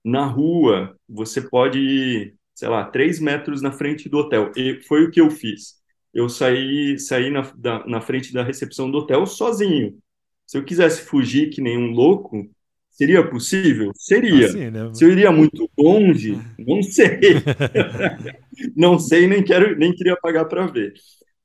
Na 0.04 0.26
rua, 0.26 0.96
você 1.08 1.40
pode 1.40 1.78
ir, 1.78 2.34
sei 2.54 2.68
lá, 2.68 2.84
três 2.84 3.18
metros 3.20 3.62
na 3.62 3.72
frente 3.72 4.08
do 4.08 4.18
hotel. 4.18 4.52
E 4.56 4.80
foi 4.82 5.04
o 5.04 5.10
que 5.10 5.20
eu 5.20 5.30
fiz. 5.30 5.76
Eu 6.12 6.28
saí, 6.28 6.98
saí 6.98 7.30
na, 7.30 7.40
da- 7.56 7.86
na 7.86 8.00
frente 8.00 8.32
da 8.32 8.42
recepção 8.44 8.90
do 8.90 8.98
hotel 8.98 9.26
sozinho. 9.26 9.98
Se 10.46 10.58
eu 10.58 10.64
quisesse 10.64 11.02
fugir 11.02 11.50
que 11.50 11.60
nem 11.62 11.78
um 11.78 11.90
louco, 11.92 12.48
seria 12.90 13.28
possível? 13.28 13.92
Seria. 13.96 14.48
Assim, 14.48 14.70
né? 14.70 14.80
Se 14.92 15.04
eu 15.04 15.10
iria 15.10 15.32
muito 15.32 15.68
longe, 15.78 16.46
não 16.58 16.82
sei. 16.82 17.18
Não 18.76 18.98
sei, 18.98 19.26
nem 19.26 19.42
quero, 19.44 19.76
nem 19.76 19.92
queria 19.94 20.16
pagar 20.16 20.44
para 20.46 20.66
ver. 20.66 20.94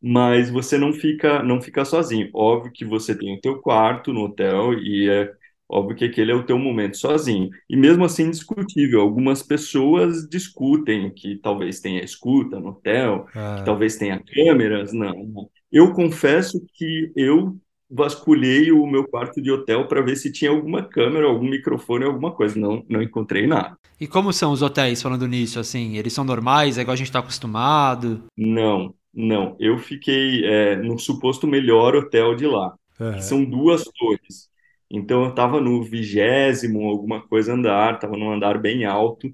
Mas 0.01 0.50
você 0.50 0.78
não 0.78 0.94
fica, 0.94 1.44
não 1.44 1.62
fica 1.62 1.84
sozinho. 1.86 2.30
Óbvio 2.34 2.72
que 2.72 2.86
você 2.86 3.18
tem 3.18 3.36
o 3.36 3.42
teu 3.42 3.60
quarto 3.62 4.13
no 4.13 4.22
hotel 4.25 4.74
e 4.80 5.10
é 5.10 5.34
óbvio 5.70 5.96
que 5.96 6.06
aquele 6.06 6.32
é 6.32 6.36
o 6.36 6.46
teu 6.46 6.58
momento 6.58 6.98
sozinho. 6.98 7.50
E 7.70 7.78
mesmo 7.78 8.04
assim 8.06 8.30
discutível. 8.30 9.02
Algumas 9.02 9.44
pessoas 9.44 10.28
discutem 10.28 11.12
que 11.14 11.38
talvez 11.38 11.80
tenha 11.80 12.04
escuta 12.04 12.60
no 12.60 12.70
hotel, 12.70 13.28
Ah, 13.36 13.58
que 13.60 13.66
talvez 13.66 13.96
tenha 13.98 14.20
câmeras. 14.20 14.92
Não. 14.94 15.50
Eu 15.72 15.94
confesso 15.94 16.60
que 16.74 17.12
eu 17.16 17.56
vasculhei 17.92 18.72
o 18.72 18.86
meu 18.86 19.08
quarto 19.08 19.42
de 19.42 19.52
hotel 19.52 19.88
para 19.88 20.02
ver 20.02 20.16
se 20.16 20.32
tinha 20.32 20.52
alguma 20.52 20.84
câmera, 20.84 21.26
algum 21.26 21.50
microfone, 21.50 22.06
alguma 22.06 22.32
coisa. 22.32 22.60
Não, 22.60 22.84
não 22.90 23.02
encontrei 23.02 23.48
nada. 23.48 23.78
E 24.00 24.08
como 24.08 24.32
são 24.32 24.52
os 24.52 24.62
hotéis, 24.62 25.02
falando 25.02 25.28
nisso, 25.28 25.60
assim? 25.60 25.98
Eles 25.98 26.14
são 26.14 26.24
normais, 26.24 26.78
é 26.78 26.82
igual 26.82 26.94
a 26.94 26.98
gente 26.98 27.12
tá 27.12 27.20
acostumado? 27.20 28.24
Não, 28.38 28.94
não. 29.14 29.56
Eu 29.60 29.78
fiquei 29.78 30.46
é, 30.46 30.76
no 30.78 30.98
suposto 31.00 31.48
melhor 31.48 31.96
hotel 31.96 32.36
de 32.36 32.46
lá. 32.46 32.74
que 32.98 33.22
São 33.22 33.44
duas 33.44 33.84
torres. 33.84 34.49
Então 34.91 35.24
eu 35.24 35.29
estava 35.29 35.62
no 35.62 35.84
vigésimo, 35.84 36.88
alguma 36.89 37.22
coisa 37.27 37.53
andar, 37.53 37.96
estava 37.96 38.17
num 38.17 38.31
andar 38.31 38.60
bem 38.60 38.86
alto, 38.86 39.31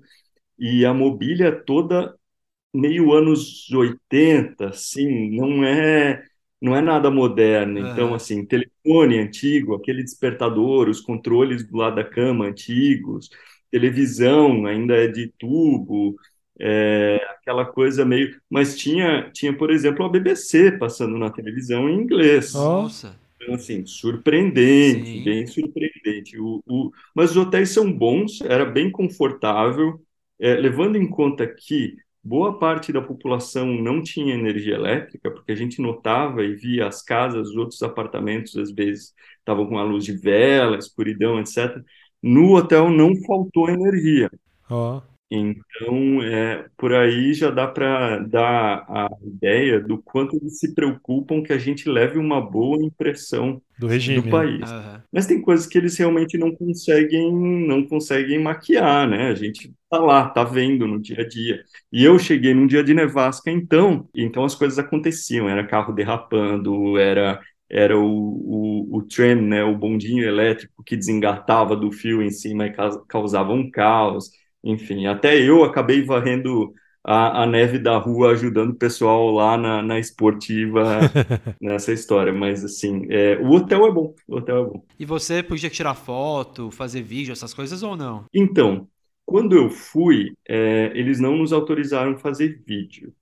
e 0.60 0.86
a 0.86 0.94
mobília 0.94 1.52
toda 1.66 2.16
meio 2.74 3.14
anos 3.14 3.70
80, 3.72 4.70
assim, 4.70 5.32
não 5.36 5.64
é 5.64 6.24
não 6.62 6.76
é 6.76 6.82
nada 6.82 7.12
moderno. 7.12 7.80
Então, 7.80 8.10
Aham. 8.10 8.16
assim, 8.16 8.46
telefone 8.46 9.20
antigo, 9.20 9.76
aquele 9.76 10.04
despertador, 10.04 10.90
os 10.90 11.02
controles 11.02 11.68
do 11.68 11.78
lado 11.78 11.96
da 11.98 12.04
cama 12.04 12.46
antigos, 12.48 13.30
televisão 13.72 14.66
ainda 14.66 14.96
é 14.96 15.08
de 15.08 15.28
tubo, 15.38 16.16
é, 16.60 17.18
aquela 17.32 17.66
coisa 17.66 18.06
meio. 18.06 18.40
Mas 18.50 18.78
tinha, 18.78 19.30
tinha, 19.32 19.56
por 19.56 19.70
exemplo, 19.72 20.06
a 20.06 20.10
BBC 20.10 20.72
passando 20.78 21.18
na 21.18 21.30
televisão 21.30 21.90
em 21.90 21.96
inglês. 22.02 22.54
Nossa. 22.54 23.16
Então, 23.46 23.56
assim, 23.56 23.86
surpreendente, 23.86 25.12
Sim. 25.12 25.24
bem 25.24 25.46
surpreendente. 25.48 26.40
O, 26.40 26.64
o- 26.68 26.92
mas 27.16 27.32
os 27.32 27.38
hotéis 27.38 27.70
são 27.70 27.92
bons, 27.92 28.42
era 28.42 28.66
bem 28.66 28.92
confortável, 28.92 30.02
é, 30.40 30.56
levando 30.56 30.98
em 30.98 31.08
conta 31.10 31.48
que 31.48 31.96
boa 32.24 32.58
parte 32.58 32.92
da 32.92 33.02
população 33.02 33.68
não 33.68 34.02
tinha 34.02 34.34
energia 34.34 34.76
elétrica, 34.76 35.30
porque 35.32 35.52
a 35.52 35.56
gente 35.56 35.80
notava 35.82 36.44
e 36.44 36.56
via 36.56 36.88
as 36.88 37.04
casas, 37.04 37.50
os 37.50 37.56
outros 37.56 37.84
apartamentos, 37.84 38.56
às 38.58 38.72
vezes, 38.72 39.14
estavam 39.40 39.68
com 39.68 39.78
a 39.78 39.84
luz 39.84 40.04
de 40.04 40.14
vela, 40.18 40.78
escuridão, 40.78 41.40
etc. 41.40 41.84
No 42.24 42.56
hotel 42.56 42.90
não 42.90 43.16
faltou 43.28 43.70
energia. 43.70 44.30
Ó. 44.70 45.02
Então, 45.30 46.22
é, 46.24 46.70
por 46.78 46.94
aí 46.94 47.34
já 47.34 47.50
dá 47.50 47.68
para 47.68 48.20
dar 48.20 48.86
a 48.90 49.10
ideia 49.24 49.80
do 49.80 50.02
quanto 50.02 50.36
eles 50.36 50.60
se 50.60 50.74
preocupam 50.76 51.42
que 51.44 51.52
a 51.52 51.58
gente 51.58 51.90
leve 51.90 52.18
uma 52.20 52.40
boa 52.42 52.82
impressão 52.84 53.62
Do 53.78 53.88
regime. 53.88 54.20
do 54.20 54.28
país. 54.28 54.72
Aham. 54.72 55.04
Mas 55.12 55.26
tem 55.28 55.42
coisas 55.42 55.66
que 55.66 55.78
eles 55.78 55.98
realmente 55.98 56.38
não 56.38 56.54
conseguem, 56.56 57.32
não 57.68 57.88
conseguem 57.88 58.42
maquiar, 58.42 59.08
né? 59.10 59.28
A 59.30 59.36
gente 59.36 59.74
tá 59.90 59.98
lá, 59.98 60.30
tá 60.30 60.44
vendo 60.44 60.86
no 60.88 61.02
dia 61.02 61.22
a 61.22 61.28
dia. 61.28 61.64
E 61.92 62.04
eu 62.04 62.20
cheguei 62.20 62.54
num 62.54 62.68
dia 62.68 62.84
de 62.84 62.94
nevasca, 62.94 63.50
então, 63.50 64.10
então 64.16 64.44
as 64.44 64.54
coisas 64.56 64.78
aconteciam. 64.78 65.50
Era 65.50 65.66
carro 65.66 65.94
derrapando, 65.94 66.98
era 66.98 67.42
era 67.68 67.98
o, 67.98 68.06
o, 68.94 68.98
o 68.98 69.02
tram, 69.08 69.42
né? 69.42 69.64
O 69.64 69.76
bondinho 69.78 70.24
elétrico 70.24 70.84
que 70.84 70.96
desengatava 70.96 71.76
do 71.76 71.92
fio 71.92 72.22
em 72.22 72.30
cima 72.30 72.68
e 72.68 72.74
cau- 72.74 73.04
causava 73.08 73.54
um 73.54 73.70
caos. 73.72 74.30
Enfim, 74.66 75.06
até 75.06 75.40
eu 75.40 75.64
acabei 75.64 76.04
varrendo 76.04 76.74
a, 77.04 77.44
a 77.44 77.46
neve 77.46 77.78
da 77.78 77.98
rua, 77.98 78.32
ajudando 78.32 78.72
o 78.72 78.76
pessoal 78.76 79.30
lá 79.32 79.58
na, 79.58 79.84
na 79.84 80.00
esportiva 80.00 81.00
nessa 81.62 81.94
história. 81.94 82.34
Mas, 82.34 82.66
assim, 82.66 83.06
é, 83.12 83.38
o 83.38 83.52
hotel 83.52 83.86
é 83.86 83.92
bom, 83.92 84.16
o 84.28 84.38
hotel 84.38 84.58
é 84.58 84.66
bom. 84.66 84.86
E 85.00 85.06
você 85.06 85.44
podia 85.44 85.70
tirar 85.70 85.94
foto, 85.94 86.72
fazer 86.72 87.04
vídeo, 87.04 87.32
essas 87.32 87.54
coisas 87.54 87.84
ou 87.84 87.96
não? 87.96 88.26
Então, 88.34 88.88
quando 89.26 89.56
eu 89.56 89.70
fui, 89.70 90.34
é, 90.50 90.92
eles 90.96 91.20
não 91.20 91.38
nos 91.38 91.54
autorizaram 91.54 92.18
fazer 92.18 92.64
vídeo. 92.66 93.14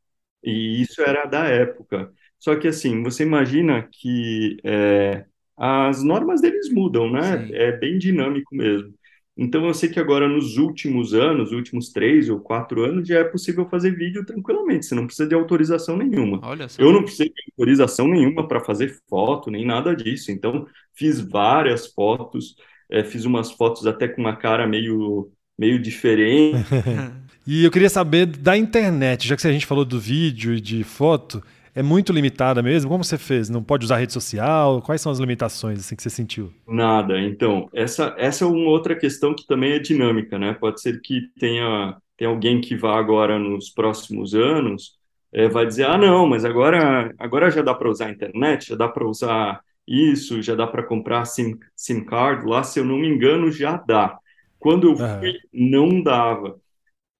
E 0.43 0.81
isso 0.81 1.01
era 1.01 1.25
da 1.25 1.45
época. 1.45 2.11
Só 2.39 2.55
que, 2.55 2.67
assim, 2.67 3.03
você 3.03 3.23
imagina 3.23 3.87
que 3.91 4.57
é, 4.63 5.25
as 5.57 6.03
normas 6.03 6.41
deles 6.41 6.71
mudam, 6.71 7.11
né? 7.11 7.47
Sim. 7.47 7.53
É 7.55 7.71
bem 7.71 7.97
dinâmico 7.97 8.55
mesmo. 8.55 8.93
Então, 9.35 9.65
eu 9.65 9.73
sei 9.73 9.89
que 9.89 9.99
agora, 9.99 10.27
nos 10.27 10.57
últimos 10.57 11.13
anos, 11.13 11.51
últimos 11.51 11.89
três 11.89 12.29
ou 12.29 12.39
quatro 12.39 12.83
anos, 12.83 13.07
já 13.07 13.19
é 13.19 13.23
possível 13.23 13.67
fazer 13.67 13.95
vídeo 13.95 14.25
tranquilamente. 14.25 14.85
Você 14.85 14.93
não 14.93 15.07
precisa 15.07 15.27
de 15.27 15.33
autorização 15.33 15.97
nenhuma. 15.97 16.39
Olha 16.43 16.69
só. 16.69 16.81
Eu 16.81 16.93
não 16.93 17.01
precisei 17.01 17.29
de 17.29 17.41
autorização 17.51 18.07
nenhuma 18.07 18.47
para 18.47 18.59
fazer 18.59 18.95
foto, 19.09 19.49
nem 19.49 19.65
nada 19.65 19.95
disso. 19.95 20.31
Então, 20.31 20.67
fiz 20.93 21.19
várias 21.19 21.87
fotos, 21.87 22.55
eh, 22.91 23.03
fiz 23.03 23.25
umas 23.25 23.51
fotos 23.51 23.87
até 23.87 24.07
com 24.07 24.21
uma 24.21 24.35
cara 24.35 24.67
meio, 24.67 25.31
meio 25.57 25.81
diferente. 25.81 26.63
E 27.45 27.65
eu 27.65 27.71
queria 27.71 27.89
saber 27.89 28.25
da 28.25 28.55
internet, 28.55 29.27
já 29.27 29.35
que 29.35 29.45
a 29.45 29.51
gente 29.51 29.65
falou 29.65 29.83
do 29.83 29.99
vídeo 29.99 30.53
e 30.53 30.61
de 30.61 30.81
foto, 30.83 31.43
é 31.75 31.81
muito 31.81 32.13
limitada 32.13 32.61
mesmo? 32.61 32.89
Como 32.89 33.03
você 33.03 33.17
fez? 33.17 33.49
Não 33.49 33.63
pode 33.63 33.85
usar 33.85 33.97
rede 33.97 34.13
social? 34.13 34.81
Quais 34.81 35.01
são 35.01 35.11
as 35.11 35.19
limitações 35.19 35.79
assim, 35.79 35.95
que 35.95 36.03
você 36.03 36.09
sentiu? 36.09 36.53
Nada. 36.67 37.19
Então, 37.19 37.69
essa, 37.73 38.13
essa 38.17 38.43
é 38.43 38.47
uma 38.47 38.69
outra 38.69 38.95
questão 38.95 39.35
que 39.35 39.47
também 39.47 39.73
é 39.73 39.79
dinâmica, 39.79 40.37
né? 40.37 40.53
Pode 40.53 40.81
ser 40.81 41.01
que 41.01 41.21
tenha, 41.39 41.97
tenha 42.17 42.29
alguém 42.29 42.61
que 42.61 42.75
vá 42.75 42.97
agora 42.97 43.39
nos 43.39 43.69
próximos 43.69 44.35
anos, 44.35 44.97
eh, 45.31 45.49
vai 45.49 45.65
dizer, 45.65 45.85
ah, 45.85 45.97
não, 45.97 46.27
mas 46.27 46.45
agora, 46.45 47.13
agora 47.17 47.49
já 47.49 47.61
dá 47.61 47.73
para 47.73 47.89
usar 47.89 48.07
a 48.07 48.11
internet, 48.11 48.69
já 48.69 48.75
dá 48.75 48.87
para 48.87 49.07
usar 49.07 49.61
isso, 49.87 50.41
já 50.41 50.55
dá 50.55 50.67
para 50.67 50.83
comprar 50.83 51.25
SIM, 51.25 51.57
SIM 51.75 52.05
card 52.05 52.45
lá, 52.47 52.63
se 52.63 52.79
eu 52.79 52.85
não 52.85 52.97
me 52.97 53.07
engano, 53.07 53.51
já 53.51 53.77
dá. 53.77 54.17
Quando 54.59 54.89
eu 54.89 54.95
fui, 54.95 55.33
não 55.51 56.01
dava. 56.01 56.57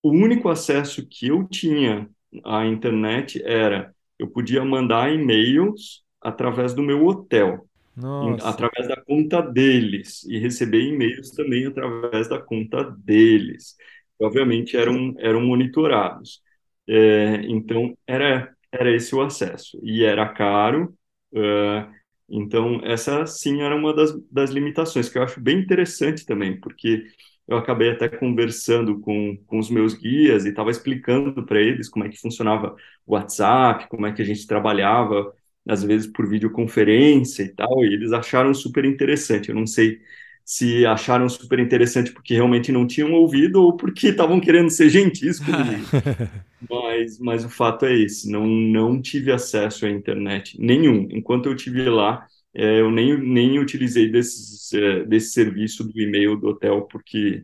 O 0.01 0.12
único 0.12 0.50
acesso 0.50 1.05
que 1.07 1.27
eu 1.27 1.45
tinha 1.45 2.10
à 2.43 2.65
internet 2.65 3.41
era 3.45 3.93
eu 4.20 4.27
podia 4.27 4.63
mandar 4.63 5.13
e-mails 5.13 6.03
através 6.22 6.74
do 6.74 6.82
meu 6.82 7.05
hotel 7.05 7.67
Nossa. 7.96 8.50
através 8.50 8.88
da 8.88 9.00
conta 9.01 9.41
deles 9.41 10.24
e 10.25 10.38
receber 10.39 10.82
e-mails 10.82 11.32
também 11.32 11.65
através 11.65 12.27
da 12.27 12.41
conta 12.41 12.84
deles. 12.84 13.75
Obviamente 14.20 14.77
eram, 14.77 15.13
eram 15.20 15.41
monitorados. 15.41 16.41
É, 16.88 17.41
então 17.46 17.96
era, 18.08 18.53
era 18.72 18.91
esse 18.96 19.15
o 19.15 19.22
acesso. 19.22 19.79
E 19.84 20.03
era 20.03 20.27
caro. 20.29 20.93
é, 21.36 21.88
então 22.29 22.82
essa 22.84 23.25
sim 23.25 23.62
era 23.62 23.75
uma 23.75 23.93
das, 23.93 24.12
das 24.32 24.50
limitações 24.50 25.10
que 25.10 25.17
eu 25.17 25.24
acho 25.24 25.39
bem 25.41 25.60
interessante 25.60 26.25
também, 26.25 26.60
porque 26.60 27.05
eu 27.48 27.58
acabei 27.58 27.92
até 27.92 28.08
conversando 28.10 29.00
com, 29.02 29.38
com 29.48 29.60
os 29.60 29.70
meus 29.70 29.94
guias 29.94 30.46
e 30.46 30.50
estava 30.50 30.72
explicando 30.72 31.46
para 31.46 31.60
eles 31.62 31.90
como 31.90 32.06
é 32.06 32.10
que 32.10 32.20
funcionava 32.20 32.76
o 33.06 33.14
WhatsApp, 33.14 33.88
como 33.90 34.06
é 34.08 34.14
que 34.14 34.22
a 34.22 34.26
gente 34.26 34.48
trabalhava 34.48 35.34
às 35.68 35.84
vezes 35.84 36.08
por 36.08 36.28
videoconferência 36.28 37.44
e 37.44 37.50
tal, 37.50 37.84
e 37.86 37.94
eles 37.94 38.12
acharam 38.12 38.54
super 38.54 38.84
interessante. 38.86 39.50
Eu 39.50 39.56
não 39.56 39.66
sei 39.68 40.02
se 40.46 40.86
acharam 40.86 41.30
super 41.30 41.60
interessante 41.60 42.12
porque 42.12 42.34
realmente 42.34 42.72
não 42.72 42.86
tinham 42.88 43.14
ouvido 43.14 43.62
ou 43.64 43.78
porque 43.78 44.10
estavam 44.10 44.40
querendo 44.42 44.70
ser 44.70 44.90
gentis 44.90 45.40
comigo. 45.40 45.90
Mas, 46.70 47.20
mas 47.20 47.44
o 47.46 47.50
fato 47.50 47.86
é 47.86 47.94
esse, 47.94 48.30
não, 48.32 48.46
não 48.48 49.02
tive 49.02 49.32
acesso 49.32 49.86
à 49.86 49.90
internet 49.90 50.58
nenhum. 50.60 51.08
Enquanto 51.12 51.48
eu 51.48 51.56
tive 51.56 51.90
lá, 51.90 52.26
eh, 52.55 52.81
eu 52.81 52.91
nem, 52.91 53.17
nem 53.17 53.60
utilizei 53.60 54.10
desses, 54.10 54.72
eh, 54.74 55.03
desse 55.05 55.31
serviço 55.31 55.83
do 55.83 56.00
e-mail 56.00 56.38
do 56.38 56.48
hotel 56.50 56.83
porque, 56.83 57.43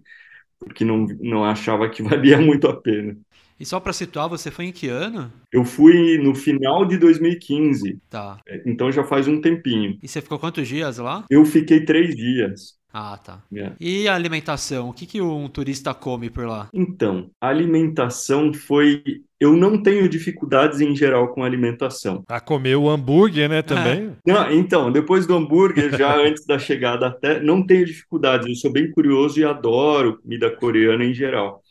porque 0.59 0.85
não, 0.85 1.05
não 1.19 1.43
achava 1.45 1.89
que 1.89 2.01
valia 2.03 2.37
muito 2.39 2.67
a 2.67 2.79
pena. 2.79 3.17
E 3.59 3.65
só 3.65 3.77
para 3.79 3.91
situar, 3.91 4.29
você 4.29 4.49
foi 4.49 4.65
em 4.65 4.71
que 4.71 4.87
ano? 4.87 5.31
Eu 5.51 5.65
fui 5.65 6.17
no 6.17 6.33
final 6.33 6.85
de 6.85 6.97
2015. 6.97 7.99
Tá. 8.09 8.39
Então 8.65 8.89
já 8.89 9.03
faz 9.03 9.27
um 9.27 9.41
tempinho. 9.41 9.99
E 10.01 10.07
você 10.07 10.21
ficou 10.21 10.39
quantos 10.39 10.65
dias 10.65 10.97
lá? 10.97 11.25
Eu 11.29 11.43
fiquei 11.43 11.83
três 11.83 12.15
dias. 12.15 12.79
Ah, 12.91 13.17
tá. 13.17 13.43
É. 13.53 13.73
E 13.79 14.07
a 14.07 14.15
alimentação? 14.15 14.89
O 14.89 14.93
que, 14.93 15.05
que 15.05 15.21
um 15.21 15.47
turista 15.49 15.93
come 15.93 16.29
por 16.29 16.47
lá? 16.47 16.69
Então, 16.73 17.29
a 17.39 17.49
alimentação 17.49 18.53
foi. 18.53 19.03
Eu 19.39 19.55
não 19.55 19.81
tenho 19.81 20.09
dificuldades 20.09 20.81
em 20.81 20.95
geral 20.95 21.33
com 21.33 21.43
alimentação. 21.43 22.23
A 22.27 22.41
comer 22.41 22.75
o 22.75 22.89
hambúrguer, 22.89 23.49
né, 23.49 23.61
também. 23.61 24.17
Não, 24.25 24.51
então, 24.51 24.91
depois 24.91 25.25
do 25.25 25.35
hambúrguer, 25.35 25.97
já 25.97 26.13
antes 26.19 26.45
da 26.45 26.59
chegada 26.59 27.07
até, 27.07 27.39
não 27.39 27.65
tenho 27.65 27.85
dificuldades. 27.85 28.47
Eu 28.47 28.55
sou 28.55 28.71
bem 28.71 28.91
curioso 28.91 29.39
e 29.39 29.45
adoro 29.45 30.19
comida 30.21 30.49
coreana 30.55 31.05
em 31.05 31.13
geral. 31.13 31.63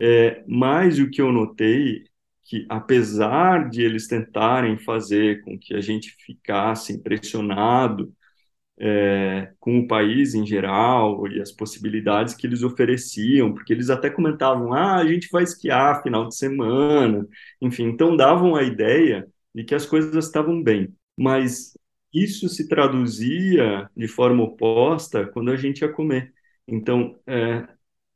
É, 0.00 0.42
mas 0.48 0.98
o 0.98 1.08
que 1.08 1.22
eu 1.22 1.30
notei 1.30 2.02
que 2.44 2.66
apesar 2.68 3.68
de 3.70 3.82
eles 3.82 4.06
tentarem 4.06 4.76
fazer 4.78 5.42
com 5.42 5.58
que 5.58 5.74
a 5.74 5.80
gente 5.80 6.14
ficasse 6.24 6.92
impressionado 6.92 8.12
é, 8.78 9.52
com 9.60 9.78
o 9.80 9.86
país 9.86 10.34
em 10.34 10.46
geral 10.46 11.26
e 11.28 11.40
as 11.40 11.52
possibilidades 11.52 12.34
que 12.34 12.46
eles 12.46 12.62
ofereciam, 12.62 13.52
porque 13.52 13.72
eles 13.72 13.90
até 13.90 14.10
comentavam, 14.10 14.72
ah, 14.72 14.96
a 14.96 15.06
gente 15.06 15.28
vai 15.30 15.44
esquiar 15.44 16.02
final 16.02 16.28
de 16.28 16.36
semana, 16.36 17.26
enfim, 17.60 17.84
então 17.84 18.16
davam 18.16 18.56
a 18.56 18.62
ideia 18.62 19.26
de 19.54 19.64
que 19.64 19.74
as 19.74 19.86
coisas 19.86 20.24
estavam 20.24 20.62
bem, 20.62 20.92
mas 21.16 21.76
isso 22.12 22.48
se 22.48 22.68
traduzia 22.68 23.88
de 23.96 24.08
forma 24.08 24.44
oposta 24.44 25.26
quando 25.26 25.50
a 25.50 25.56
gente 25.56 25.80
ia 25.82 25.88
comer. 25.92 26.32
Então, 26.66 27.16
é, 27.26 27.66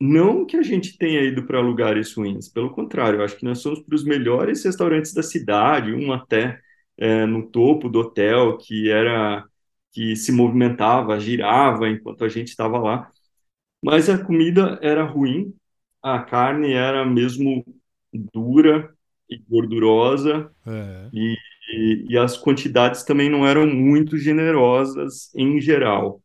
não 0.01 0.47
que 0.47 0.57
a 0.57 0.63
gente 0.63 0.97
tenha 0.97 1.23
ido 1.23 1.45
para 1.47 1.61
lugares 1.61 2.15
ruins, 2.15 2.49
pelo 2.49 2.71
contrário, 2.71 3.21
eu 3.21 3.25
acho 3.25 3.37
que 3.37 3.45
nós 3.45 3.59
somos 3.61 3.81
para 3.81 3.95
os 3.95 4.05
melhores 4.05 4.65
restaurantes 4.65 5.13
da 5.13 5.23
cidade, 5.23 5.93
um 5.93 6.13
até 6.13 6.61
é, 6.97 7.27
no 7.27 7.51
topo 7.51 7.89
do 7.89 8.01
hotel, 8.01 8.57
que 8.59 8.91
era 8.91 9.45
que 9.99 10.17
se 10.17 10.33
movimentava, 10.33 11.19
girava 11.21 11.89
enquanto 11.89 12.25
a 12.25 12.29
gente 12.29 12.49
estava 12.49 12.79
lá. 12.79 13.11
Mas 13.85 14.09
a 14.11 14.23
comida 14.25 14.79
era 14.83 15.05
ruim, 15.05 15.55
a 16.03 16.21
carne 16.23 16.73
era 16.73 17.05
mesmo 17.05 17.65
dura 18.35 18.93
e 19.31 19.39
gordurosa, 19.39 20.51
É. 20.67 21.13
e, 21.13 21.37
e, 21.73 22.07
e 22.11 22.19
as 22.19 22.37
quantidades 22.39 23.05
também 23.05 23.31
não 23.31 23.47
eram 23.47 23.67
muito 23.67 24.19
generosas 24.19 25.35
em 25.37 25.61
geral. 25.61 26.23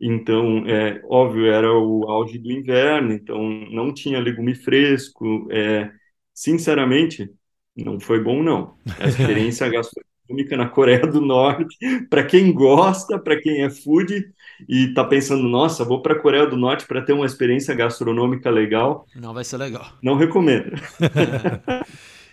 Então, 0.00 0.66
é 0.68 1.00
óbvio, 1.06 1.46
era 1.52 1.72
o 1.72 2.08
auge 2.10 2.38
do 2.38 2.50
inverno, 2.52 3.12
então 3.12 3.38
não 3.70 3.92
tinha 3.94 4.20
legume 4.20 4.54
fresco. 4.54 5.48
É, 5.52 5.92
sinceramente, 6.34 7.30
não 7.76 8.00
foi 8.00 8.22
bom, 8.22 8.42
não. 8.42 8.78
A 8.98 9.06
experiência 9.08 9.68
gastronômica 9.68 10.09
na 10.56 10.68
Coreia 10.68 11.06
do 11.06 11.20
Norte, 11.20 11.76
para 12.08 12.24
quem 12.24 12.52
gosta, 12.52 13.18
para 13.18 13.40
quem 13.40 13.62
é 13.62 13.70
food 13.70 14.26
e 14.68 14.86
está 14.88 15.04
pensando, 15.04 15.42
nossa, 15.48 15.84
vou 15.84 16.02
para 16.02 16.14
a 16.14 16.18
Coreia 16.18 16.46
do 16.46 16.56
Norte 16.56 16.86
para 16.86 17.02
ter 17.02 17.12
uma 17.12 17.26
experiência 17.26 17.74
gastronômica 17.74 18.50
legal, 18.50 19.06
Não 19.14 19.32
vai 19.34 19.44
ser 19.44 19.56
legal. 19.56 19.86
não 20.02 20.16
recomendo. 20.16 20.70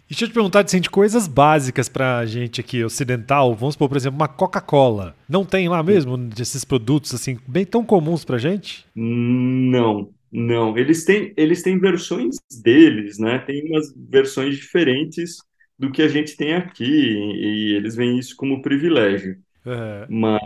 Deixa 0.10 0.24
eu 0.24 0.30
te 0.30 0.34
perguntar 0.34 0.64
assim, 0.64 0.80
de 0.80 0.90
coisas 0.90 1.28
básicas 1.28 1.90
pra 1.90 2.26
gente 2.26 2.62
aqui, 2.62 2.82
ocidental. 2.82 3.54
Vamos 3.54 3.76
supor, 3.76 3.90
por 3.90 3.98
exemplo, 3.98 4.16
uma 4.18 4.28
Coca-Cola. 4.30 5.14
Não 5.28 5.44
tem 5.44 5.68
lá 5.68 5.84
mesmo 5.84 6.18
desses 6.18 6.64
produtos 6.64 7.14
assim, 7.14 7.38
bem 7.46 7.66
tão 7.66 7.84
comuns 7.84 8.24
pra 8.24 8.38
gente? 8.38 8.86
Não, 8.96 10.10
não. 10.32 10.78
Eles 10.78 11.04
têm, 11.04 11.34
eles 11.36 11.62
têm 11.62 11.78
versões 11.78 12.38
deles, 12.64 13.20
né? 13.20 13.40
Tem 13.40 13.70
umas 13.70 13.94
versões 14.10 14.56
diferentes 14.56 15.40
do 15.78 15.92
que 15.92 16.02
a 16.02 16.08
gente 16.08 16.36
tem 16.36 16.56
aqui, 16.56 16.84
e 16.86 17.76
eles 17.76 17.96
veem 17.96 18.18
isso 18.18 18.36
como 18.36 18.62
privilégio. 18.62 19.38
É. 19.66 20.08
Mas 20.08 20.42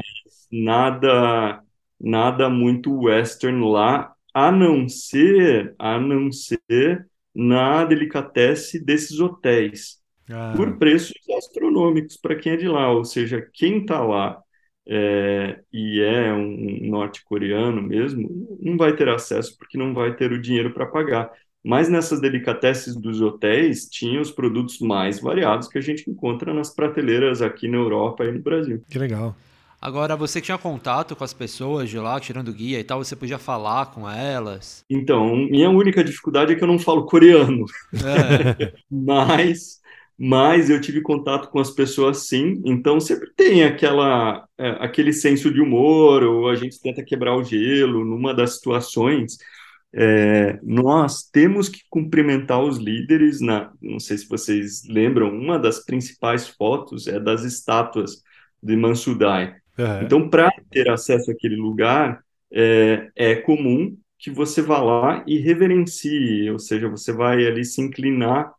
nada, 0.52 1.62
nada 2.00 2.50
muito 2.50 2.94
western 2.94 3.64
lá, 3.72 4.14
a 4.34 4.52
não 4.52 4.88
ser, 4.90 5.76
a 5.80 6.00
não 6.00 6.32
ser 6.32 7.08
na 7.36 7.86
delicatesse 7.86 8.84
desses 8.84 9.20
hotéis 9.20 10.02
Ah, 10.30 10.54
por 10.56 10.78
preços 10.78 11.14
astronômicos 11.38 12.18
para 12.18 12.36
quem 12.36 12.54
é 12.54 12.58
de 12.58 12.68
lá, 12.68 12.92
ou 12.92 13.06
seja, 13.06 13.48
quem 13.54 13.80
está 13.82 14.04
lá 14.04 14.42
é, 14.88 15.62
e 15.72 16.02
é 16.02 16.34
um 16.34 16.90
norte-coreano 16.90 17.82
mesmo, 17.82 18.58
não 18.60 18.78
vai 18.78 18.96
ter 18.96 19.08
acesso 19.10 19.58
porque 19.58 19.78
não 19.78 19.94
vai 19.94 20.16
ter 20.16 20.32
o 20.32 20.42
dinheiro 20.42 20.74
para 20.74 20.86
pagar. 20.88 21.32
Mas 21.64 21.90
nessas 21.90 22.20
delicatessen 22.20 23.00
dos 23.00 23.22
hotéis, 23.22 23.88
tinha 23.88 24.20
os 24.20 24.32
produtos 24.32 24.80
mais 24.80 25.20
variados 25.20 25.68
que 25.68 25.78
a 25.78 25.82
gente 25.82 26.10
encontra 26.10 26.54
nas 26.54 26.74
prateleiras 26.74 27.42
aqui 27.42 27.68
na 27.68 27.78
Europa 27.78 28.24
e 28.26 28.32
no 28.32 28.42
Brasil. 28.42 28.82
que 28.90 28.98
legal. 28.98 29.36
Agora, 29.82 30.16
você 30.16 30.40
que 30.40 30.46
tinha 30.46 30.60
contato 30.60 31.16
com 31.16 31.24
as 31.24 31.34
pessoas 31.34 31.90
de 31.90 31.98
lá, 31.98 32.20
tirando 32.20 32.54
guia 32.54 32.80
e 32.80 32.84
tal, 32.84 33.04
você 33.04 33.16
podia 33.16 33.40
falar 33.40 33.88
com 33.88 34.08
elas. 34.08 34.86
Então, 34.88 35.36
minha 35.36 35.72
única 35.72 36.04
dificuldade 36.04 36.54
é 36.54 36.56
que 36.56 36.64
eu 36.64 36.68
não 36.68 36.78
falo 36.78 37.06
coreano. 37.06 37.66
É, 37.96 38.74
mas 38.90 39.82
mas 40.24 40.70
eu 40.70 40.80
tive 40.80 41.02
contato 41.02 41.50
com 41.50 41.60
as 41.60 41.72
pessoas 41.72 42.28
sim, 42.28 42.62
então 42.64 43.00
sempre 43.00 43.32
tem 43.36 43.64
aquela 43.64 44.46
é, 44.56 44.70
aquele 44.80 45.12
senso 45.12 45.52
de 45.52 45.60
humor, 45.60 46.22
ou 46.22 46.48
a 46.48 46.56
gente 46.56 46.80
tenta 46.80 47.04
quebrar 47.04 47.36
o 47.36 47.44
gelo 47.44 48.06
numa 48.06 48.32
das 48.32 48.58
situações. 48.58 49.40
É, 49.94 50.58
nós 50.64 51.24
temos 51.24 51.68
que 51.68 51.82
cumprimentar 51.90 52.64
os 52.64 52.78
líderes 52.78 53.42
na, 53.42 53.72
não 53.82 54.00
sei 54.00 54.18
se 54.18 54.28
vocês 54.28 54.84
lembram, 54.88 55.30
uma 55.30 55.60
das 55.60 55.84
principais 55.84 56.48
fotos 56.48 57.08
é 57.08 57.20
das 57.20 57.44
estátuas 57.44 58.24
de 58.64 58.76
Mansudai. 58.76 59.56
É. 59.78 60.04
Então, 60.04 60.30
para 60.30 60.50
ter 60.70 60.90
acesso 60.90 61.32
àquele 61.32 61.56
lugar, 61.56 62.24
é, 62.52 63.10
é 63.16 63.36
comum 63.36 63.98
que 64.18 64.30
você 64.30 64.62
vá 64.62 64.80
lá 64.80 65.24
e 65.28 65.40
reverencie, 65.40 66.50
ou 66.52 66.60
seja, 66.60 66.88
você 66.88 67.12
vai 67.12 67.46
ali 67.46 67.66
se 67.66 67.82
inclinar 67.82 68.54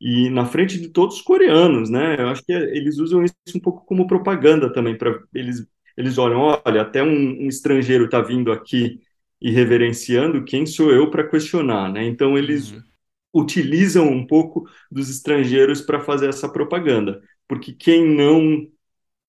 e 0.00 0.30
na 0.30 0.46
frente 0.46 0.80
de 0.80 0.88
todos 0.88 1.16
os 1.16 1.22
coreanos, 1.22 1.90
né? 1.90 2.16
Eu 2.18 2.28
acho 2.28 2.42
que 2.44 2.52
eles 2.52 2.98
usam 2.98 3.22
isso 3.24 3.34
um 3.56 3.60
pouco 3.60 3.84
como 3.84 4.06
propaganda 4.06 4.72
também 4.72 4.96
para 4.96 5.18
eles 5.34 5.66
eles 5.96 6.16
olham, 6.16 6.40
olha, 6.64 6.82
até 6.82 7.02
um, 7.02 7.44
um 7.44 7.48
estrangeiro 7.48 8.06
está 8.06 8.22
vindo 8.22 8.52
aqui 8.52 9.00
e 9.40 9.50
reverenciando, 9.50 10.44
quem 10.44 10.66
sou 10.66 10.92
eu 10.92 11.10
para 11.10 11.28
questionar, 11.28 11.90
né? 11.92 12.04
Então 12.06 12.36
eles 12.38 12.72
Uhum. 12.72 12.84
utilizam 13.34 14.08
um 14.08 14.26
pouco 14.26 14.68
dos 14.90 15.08
estrangeiros 15.10 15.80
para 15.80 16.00
fazer 16.00 16.28
essa 16.28 16.50
propaganda, 16.52 17.22
porque 17.48 17.72
quem 17.72 18.06
não 18.06 18.66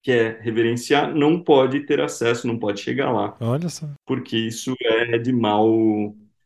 quer 0.03 0.41
reverenciar 0.41 1.15
não 1.15 1.43
pode 1.43 1.85
ter 1.85 2.01
acesso, 2.01 2.47
não 2.47 2.59
pode 2.59 2.81
chegar 2.81 3.11
lá 3.11 3.39
Olha 3.41 3.69
só. 3.69 3.87
porque 4.05 4.37
isso 4.37 4.75
é 4.81 5.17
de 5.17 5.31
mal, 5.31 5.67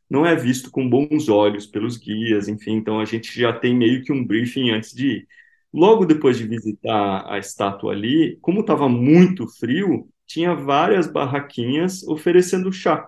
não 0.10 0.26
é 0.26 0.36
visto 0.36 0.70
com 0.72 0.88
bons 0.90 1.30
olhos 1.30 1.66
pelos 1.66 1.98
guias, 1.98 2.48
enfim, 2.48 2.74
então 2.74 3.00
a 3.00 3.06
gente 3.06 3.38
já 3.40 3.52
tem 3.54 3.76
meio 3.76 4.04
que 4.04 4.12
um 4.12 4.26
briefing 4.26 4.72
antes 4.72 4.94
de 4.94 5.08
ir. 5.20 5.28
Logo 5.74 6.06
depois 6.06 6.38
de 6.38 6.48
visitar 6.48 7.26
a 7.32 7.38
estátua 7.38 7.92
ali, 7.94 8.38
como 8.42 8.62
estava 8.62 8.88
muito 8.88 9.48
frio, 9.48 10.08
tinha 10.26 10.56
várias 10.56 11.08
barraquinhas 11.08 12.04
oferecendo 12.08 12.72
chá. 12.72 13.06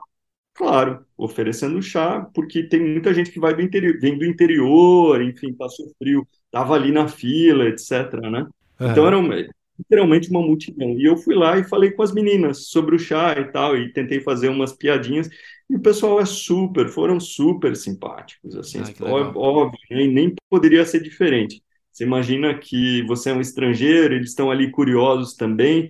Claro, 0.57 1.05
oferecendo 1.15 1.79
chá, 1.83 2.21
porque 2.33 2.63
tem 2.63 2.79
muita 2.81 3.13
gente 3.13 3.29
que 3.31 3.39
vai 3.39 3.53
do 3.55 3.61
interior, 3.61 3.99
vem 3.99 4.17
do 4.17 4.25
interior, 4.25 5.21
enfim, 5.21 5.53
passou 5.53 5.87
frio, 5.99 6.27
estava 6.45 6.73
ali 6.73 6.91
na 6.91 7.07
fila, 7.07 7.65
etc, 7.65 8.13
né? 8.31 8.47
É. 8.79 8.85
Então 8.91 9.05
era 9.05 9.17
uma- 9.19 9.35
literalmente 9.77 10.29
uma 10.31 10.41
multidão. 10.41 10.89
E 10.99 11.05
eu 11.05 11.15
fui 11.15 11.35
lá 11.35 11.57
e 11.59 11.63
falei 11.63 11.91
com 11.91 12.01
as 12.01 12.11
meninas 12.11 12.69
sobre 12.69 12.95
o 12.95 12.99
chá 12.99 13.33
e 13.39 13.51
tal, 13.51 13.77
e 13.77 13.93
tentei 13.93 14.19
fazer 14.19 14.49
umas 14.49 14.73
piadinhas. 14.73 15.29
E 15.69 15.75
o 15.75 15.79
pessoal 15.81 16.19
é 16.19 16.25
super, 16.25 16.89
foram 16.89 17.19
super 17.19 17.75
simpáticos, 17.75 18.55
assim, 18.57 18.79
Ah, 18.99 19.31
óbvio, 19.35 19.79
né? 19.91 20.07
Nem 20.07 20.33
poderia 20.49 20.83
ser 20.85 21.01
diferente. 21.03 21.61
Você 21.91 22.03
imagina 22.03 22.57
que 22.57 23.03
você 23.03 23.29
é 23.29 23.33
um 23.33 23.41
estrangeiro, 23.41 24.13
eles 24.15 24.29
estão 24.29 24.49
ali 24.51 24.71
curiosos 24.71 25.35
também, 25.35 25.89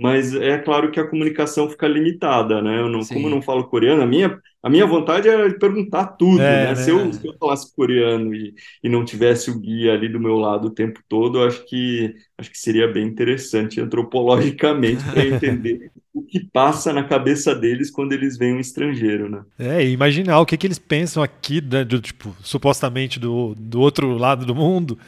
mas 0.00 0.34
é 0.34 0.58
claro 0.58 0.90
que 0.92 1.00
a 1.00 1.06
comunicação 1.08 1.68
fica 1.68 1.88
limitada, 1.88 2.62
né? 2.62 2.78
Eu 2.80 2.88
não, 2.88 3.02
Sim. 3.02 3.14
como 3.14 3.26
eu 3.26 3.30
não 3.30 3.42
falo 3.42 3.68
coreano, 3.68 4.02
a 4.02 4.06
minha, 4.06 4.40
a 4.62 4.70
minha 4.70 4.86
vontade 4.86 5.28
era 5.28 5.48
de 5.48 5.58
perguntar 5.58 6.06
tudo, 6.16 6.40
É, 6.42 6.68
né? 6.68 6.74
né? 6.74 6.74
Se 6.74 6.90
eu, 6.90 7.12
se 7.12 7.26
eu 7.26 7.34
falasse 7.38 7.74
coreano 7.74 8.34
e, 8.34 8.54
e 8.82 8.88
não 8.88 9.04
tivesse 9.04 9.50
o 9.50 9.58
guia 9.58 9.92
ali 9.94 10.08
do 10.08 10.20
meu 10.20 10.36
lado 10.36 10.68
o 10.68 10.74
tempo 10.74 11.00
todo, 11.08 11.38
eu 11.38 11.46
acho 11.48 11.64
que 11.66 12.14
acho 12.36 12.50
que 12.50 12.58
seria 12.58 12.86
bem 12.88 13.06
interessante 13.06 13.80
antropologicamente 13.80 15.06
para 15.06 15.24
entender 15.26 15.90
o 16.14 16.22
que 16.22 16.40
passa 16.52 16.92
na 16.92 17.04
cabeça 17.04 17.54
deles 17.54 17.90
quando 17.90 18.12
eles 18.12 18.38
veem 18.38 18.54
um 18.54 18.60
estrangeiro, 18.60 19.28
né? 19.28 19.42
É, 19.58 19.82
e 19.84 19.90
imaginar 19.90 20.38
o 20.40 20.46
que, 20.46 20.56
que 20.56 20.66
eles 20.66 20.78
pensam 20.78 21.20
aqui, 21.22 21.60
né, 21.60 21.84
do, 21.84 22.00
tipo, 22.00 22.34
supostamente 22.42 23.18
do, 23.18 23.54
do 23.56 23.80
outro 23.80 24.16
lado 24.16 24.46
do 24.46 24.54
mundo. 24.54 24.98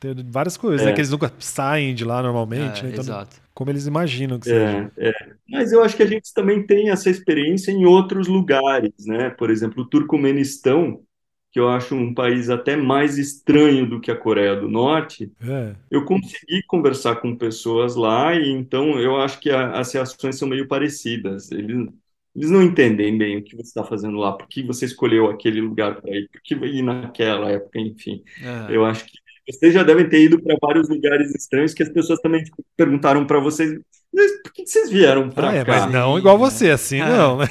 Tem 0.00 0.14
várias 0.30 0.56
coisas, 0.56 0.82
É. 0.82 0.86
né? 0.86 0.92
Que 0.92 1.00
eles 1.00 1.10
nunca 1.10 1.32
saem 1.38 1.94
de 1.94 2.04
lá 2.04 2.22
normalmente, 2.22 2.80
É, 2.80 2.84
né? 2.84 2.90
Então, 2.90 3.02
exato. 3.02 3.36
como 3.54 3.70
eles 3.70 3.86
imaginam 3.86 4.38
que 4.38 4.46
seja. 4.46 4.90
É, 4.96 5.08
é. 5.08 5.12
Mas 5.48 5.72
eu 5.72 5.82
acho 5.82 5.96
que 5.96 6.02
a 6.02 6.06
gente 6.06 6.32
também 6.32 6.64
tem 6.66 6.90
essa 6.90 7.10
experiência 7.10 7.70
em 7.72 7.84
outros 7.84 8.28
lugares, 8.28 8.92
né? 9.06 9.30
Por 9.30 9.50
exemplo, 9.50 9.82
o 9.82 9.88
Turcomenistão, 9.88 10.96
que 10.98 11.08
que 11.50 11.58
eu 11.58 11.68
acho 11.70 11.94
um 11.94 12.12
país 12.14 12.50
até 12.50 12.76
mais 12.76 13.16
estranho 13.16 13.88
do 13.88 14.00
que 14.00 14.10
a 14.10 14.16
Coreia 14.16 14.54
do 14.54 14.68
Norte, 14.68 15.32
É. 15.40 15.74
eu 15.90 16.04
consegui 16.04 16.62
conversar 16.66 17.16
com 17.16 17.34
pessoas 17.36 17.96
lá 17.96 18.34
e 18.34 18.50
então 18.50 19.00
eu 19.00 19.16
acho 19.16 19.40
que 19.40 19.50
a- 19.50 19.72
as 19.78 19.92
reações 19.92 20.36
são 20.36 20.46
meio 20.46 20.68
parecidas. 20.68 21.50
Eles, 21.50 21.88
eles 22.36 22.50
não 22.50 22.62
entendem 22.62 23.16
bem 23.16 23.38
o 23.38 23.42
que 23.42 23.56
você 23.56 23.62
está 23.68 23.82
fazendo 23.82 24.18
lá, 24.18 24.32
por 24.32 24.46
que 24.46 24.62
você 24.62 24.84
escolheu 24.84 25.28
aquele 25.30 25.60
lugar 25.60 26.00
para 26.00 26.10
ir, 26.16 26.28
por 26.30 26.40
que 26.42 26.54
ir 26.54 26.82
naquela 26.82 27.50
época, 27.50 27.80
enfim. 27.80 28.22
É. 28.42 28.76
Eu 28.76 28.84
acho 28.84 29.06
que 29.06 29.18
vocês 29.52 29.74
já 29.74 29.82
devem 29.82 30.08
ter 30.08 30.22
ido 30.24 30.42
para 30.42 30.56
vários 30.60 30.88
lugares 30.88 31.34
estranhos 31.34 31.74
que 31.74 31.82
as 31.82 31.88
pessoas 31.88 32.20
também 32.20 32.42
tipo, 32.44 32.64
perguntaram 32.76 33.26
para 33.26 33.40
vocês, 33.40 33.72
"Mas 34.12 34.42
por 34.42 34.52
que 34.52 34.66
vocês 34.66 34.90
vieram 34.90 35.30
para 35.30 35.50
Ah, 35.50 35.54
é, 35.54 35.64
cá? 35.64 35.86
mas 35.86 35.92
não 35.92 36.18
igual 36.18 36.38
você, 36.38 36.70
assim 36.70 37.00
não, 37.00 37.38
né? 37.38 37.46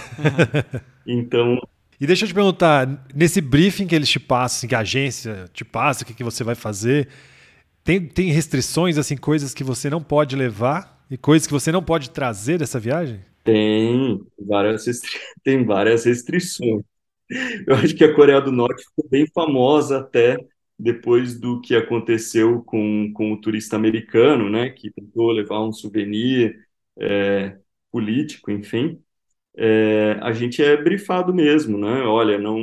Então, 1.06 1.58
E 2.00 2.06
deixa 2.06 2.26
eu 2.26 2.28
te 2.28 2.34
perguntar, 2.34 2.88
nesse 3.16 3.42
briefing 3.42 3.88
que 3.88 3.96
eles 3.96 4.10
te 4.10 4.20
passam, 4.20 4.58
assim, 4.58 4.68
que 4.68 4.76
a 4.76 4.80
agência 4.80 5.46
te 5.52 5.66
passa, 5.66 6.04
o 6.04 6.06
que, 6.06 6.14
que 6.14 6.24
você 6.24 6.44
vai 6.44 6.54
fazer, 6.54 7.08
tem, 7.84 8.02
tem 8.06 8.32
restrições, 8.32 8.98
assim, 8.98 9.18
coisas 9.18 9.54
que 9.54 9.64
você 9.64 9.90
não 9.90 10.02
pode 10.04 10.36
levar 10.36 11.04
e 11.12 11.18
coisas 11.18 11.48
que 11.48 11.54
você 11.54 11.72
não 11.72 11.84
pode 11.84 12.12
trazer 12.12 12.60
dessa 12.60 12.80
viagem? 12.80 13.22
tem 13.44 14.20
várias, 14.40 14.86
restri- 14.86 15.20
tem 15.44 15.66
várias 15.66 16.06
restrições. 16.06 16.84
Eu 17.68 17.76
acho 17.76 17.96
que 17.96 18.04
a 18.04 18.16
Coreia 18.16 18.42
do 18.42 18.52
Norte 18.52 18.84
ficou 18.86 19.10
bem 19.10 19.28
famosa 19.34 20.00
até 20.00 20.38
depois 20.80 21.40
do 21.40 21.60
que 21.62 21.76
aconteceu 21.76 22.64
com, 22.64 23.12
com 23.14 23.34
o 23.34 23.42
turista 23.42 23.76
americano, 23.76 24.50
né, 24.50 24.70
que 24.70 24.92
tentou 24.92 25.32
levar 25.32 25.62
um 25.64 25.72
souvenir 25.74 26.56
é, 27.00 27.58
político, 27.92 28.52
enfim. 28.52 29.02
É, 29.56 30.20
a 30.22 30.32
gente 30.34 30.62
é 30.64 30.78
brifado 30.78 31.34
mesmo, 31.34 31.78
né? 31.78 32.04
Olha, 32.04 32.38
não, 32.38 32.60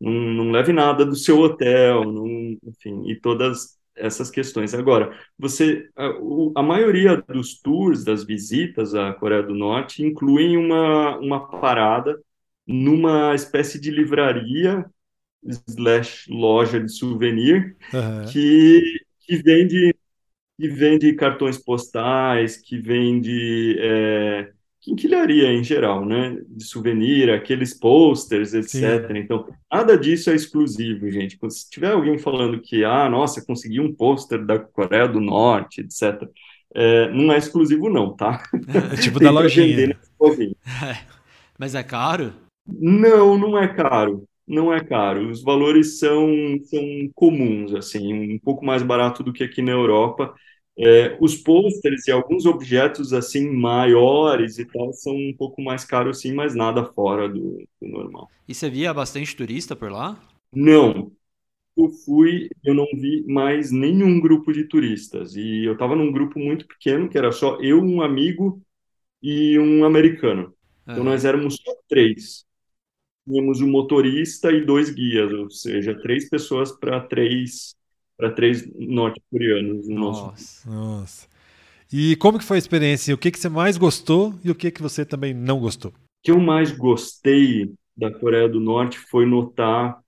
não, 0.00 0.12
não 0.12 0.50
leve 0.50 0.72
nada 0.72 1.04
do 1.06 1.14
seu 1.16 1.38
hotel, 1.40 2.04
não, 2.04 2.58
enfim, 2.64 3.08
e 3.10 3.20
todas 3.20 3.78
essas 3.96 4.30
questões. 4.30 4.74
Agora, 4.74 5.16
você, 5.38 5.88
a, 5.96 6.10
a 6.56 6.62
maioria 6.62 7.16
dos 7.28 7.60
tours, 7.60 8.04
das 8.04 8.24
visitas 8.24 8.94
à 8.94 9.12
Coreia 9.14 9.42
do 9.42 9.54
Norte, 9.54 10.02
incluem 10.04 10.56
uma, 10.56 11.16
uma 11.18 11.48
parada 11.48 12.20
numa 12.66 13.34
espécie 13.34 13.80
de 13.80 13.90
livraria 13.90 14.84
slash 15.68 16.30
loja 16.30 16.80
de 16.80 16.90
souvenir 16.90 17.76
Aham. 17.92 18.24
que, 18.26 19.00
que 19.20 19.36
vende 19.36 19.94
que 20.56 20.68
vende 20.68 21.12
cartões 21.14 21.58
postais, 21.58 22.56
que 22.56 22.78
vende 22.78 23.76
é, 23.80 24.52
quinquilharia 24.84 25.50
em 25.52 25.64
geral, 25.64 26.04
né? 26.04 26.38
De 26.46 26.64
souvenir, 26.64 27.30
aqueles 27.30 27.72
posters, 27.74 28.52
etc. 28.52 29.08
Sim. 29.08 29.18
Então, 29.18 29.48
nada 29.72 29.96
disso 29.96 30.30
é 30.30 30.34
exclusivo, 30.34 31.10
gente. 31.10 31.38
Se 31.50 31.70
tiver 31.70 31.90
alguém 31.90 32.18
falando 32.18 32.60
que, 32.60 32.84
ah, 32.84 33.08
nossa, 33.08 33.44
consegui 33.44 33.80
um 33.80 33.92
pôster 33.92 34.44
da 34.44 34.58
Coreia 34.58 35.08
do 35.08 35.20
Norte, 35.20 35.80
etc. 35.80 36.28
é, 36.74 37.10
não 37.10 37.32
é 37.32 37.38
exclusivo, 37.38 37.88
não, 37.88 38.14
tá? 38.14 38.42
É 38.92 38.96
tipo 39.00 39.18
da 39.20 39.30
lojinha. 39.30 39.98
Mas 41.58 41.74
é 41.74 41.82
caro? 41.82 42.32
Não, 42.66 43.38
não 43.38 43.58
é 43.58 43.68
caro. 43.68 44.24
Não 44.46 44.72
é 44.72 44.84
caro. 44.84 45.30
Os 45.30 45.42
valores 45.42 45.98
são, 45.98 46.28
são 46.64 46.80
comuns, 47.14 47.74
assim, 47.74 48.34
um 48.34 48.38
pouco 48.38 48.64
mais 48.64 48.82
barato 48.82 49.22
do 49.22 49.32
que 49.32 49.42
aqui 49.44 49.62
na 49.62 49.72
Europa. 49.72 50.34
É, 50.78 51.16
os 51.20 51.36
pôsteres 51.36 52.06
e 52.08 52.12
alguns 52.12 52.44
objetos 52.46 53.12
assim 53.12 53.48
maiores 53.50 54.58
e 54.58 54.66
tal 54.66 54.92
são 54.92 55.14
um 55.14 55.34
pouco 55.36 55.62
mais 55.62 55.84
caros, 55.84 56.20
sim, 56.20 56.32
mas 56.34 56.54
nada 56.54 56.84
fora 56.84 57.28
do, 57.28 57.58
do 57.80 57.88
normal. 57.88 58.28
E 58.48 58.54
você 58.54 58.70
via 58.70 58.92
bastante 58.94 59.36
turista 59.36 59.76
por 59.76 59.90
lá? 59.90 60.16
Não, 60.52 61.12
eu 61.76 61.90
fui, 62.04 62.48
eu 62.64 62.74
não 62.74 62.86
vi 62.94 63.24
mais 63.26 63.72
nenhum 63.72 64.20
grupo 64.20 64.52
de 64.52 64.64
turistas. 64.68 65.36
E 65.36 65.64
eu 65.66 65.74
estava 65.74 65.96
num 65.96 66.12
grupo 66.12 66.38
muito 66.38 66.66
pequeno, 66.66 67.08
que 67.10 67.18
era 67.18 67.32
só 67.32 67.58
eu, 67.62 67.80
um 67.82 68.02
amigo 68.02 68.62
e 69.22 69.58
um 69.58 69.84
americano. 69.84 70.54
Então 70.90 71.04
nós 71.04 71.24
éramos 71.24 71.56
só 71.56 71.72
três. 71.88 72.46
Tínhamos 73.26 73.60
um 73.60 73.70
motorista 73.70 74.52
e 74.52 74.64
dois 74.64 74.90
guias, 74.90 75.32
ou 75.32 75.50
seja, 75.50 75.98
três 76.02 76.28
pessoas 76.28 76.72
para 76.72 77.00
três 77.00 77.74
para 78.16 78.30
três 78.30 78.64
norte-coreanos 78.76 79.88
no 79.88 79.96
nosso. 79.96 80.28
Nossa. 80.28 80.70
Nossa. 80.70 81.28
E 81.92 82.16
como 82.16 82.38
que 82.38 82.44
foi 82.44 82.56
a 82.56 82.58
experiência? 82.58 83.14
O 83.14 83.18
que, 83.18 83.30
que 83.30 83.38
você 83.38 83.48
mais 83.48 83.76
gostou 83.76 84.34
e 84.44 84.50
o 84.50 84.54
que, 84.54 84.70
que 84.70 84.82
você 84.82 85.04
também 85.04 85.34
não 85.34 85.60
gostou? 85.60 85.90
O 85.92 85.94
que 86.22 86.30
eu 86.30 86.40
mais 86.40 86.72
gostei 86.72 87.72
da 87.96 88.10
Coreia 88.10 88.48
do 88.48 88.60
Norte 88.60 88.98
foi 88.98 89.26
notar 89.26 90.00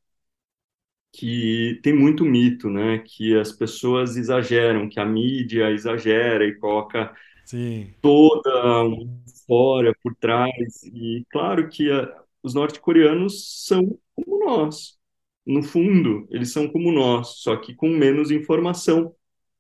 que 1.13 1.81
tem 1.83 1.95
muito 1.95 2.25
mito, 2.25 2.69
né? 2.69 2.99
Que 2.99 3.37
as 3.39 3.53
pessoas 3.53 4.17
exageram, 4.17 4.89
que 4.89 5.01
a 5.01 5.05
mídia 5.05 5.71
exagera 5.71 6.45
e 6.47 6.55
coloca 6.57 7.15
Sim. 7.45 7.95
toda 8.03 8.85
uma 8.85 9.23
história 9.27 9.95
por 10.03 10.15
trás. 10.17 10.83
E 10.85 11.25
claro 11.31 11.69
que 11.69 11.91
a- 11.91 12.25
os 12.47 12.55
norte-coreanos 12.55 13.65
são 13.67 13.99
como 14.15 14.45
nós. 14.45 14.97
No 15.47 15.63
fundo, 15.63 16.27
eles 16.31 16.53
são 16.53 16.69
como 16.69 16.93
nós, 16.93 17.39
só 17.43 17.57
que 17.57 17.75
com 17.75 17.89
menos 17.89 18.31
informação, 18.31 19.15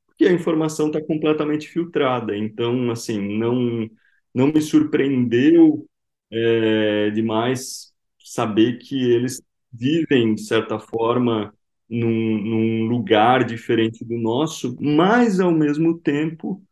porque 0.06 0.26
a 0.26 0.32
informação 0.32 0.88
está 0.88 1.02
completamente 1.02 1.68
filtrada. 1.68 2.36
Então, 2.36 2.90
assim, 2.90 3.18
não, 3.38 3.88
não 4.34 4.48
me 4.48 4.60
surpreendeu 4.60 5.88
é, 6.30 7.10
demais 7.10 7.92
saber 8.24 8.78
que 8.78 8.96
eles 9.12 9.42
vivem, 9.72 10.34
de 10.34 10.42
certa 10.42 10.78
forma, 10.78 11.54
num, 11.88 12.38
num 12.42 12.86
lugar 12.86 13.44
diferente 13.44 14.04
do 14.04 14.16
nosso, 14.16 14.76
mas, 14.80 15.40
ao 15.40 15.52
mesmo 15.52 15.98
tempo, 15.98 16.62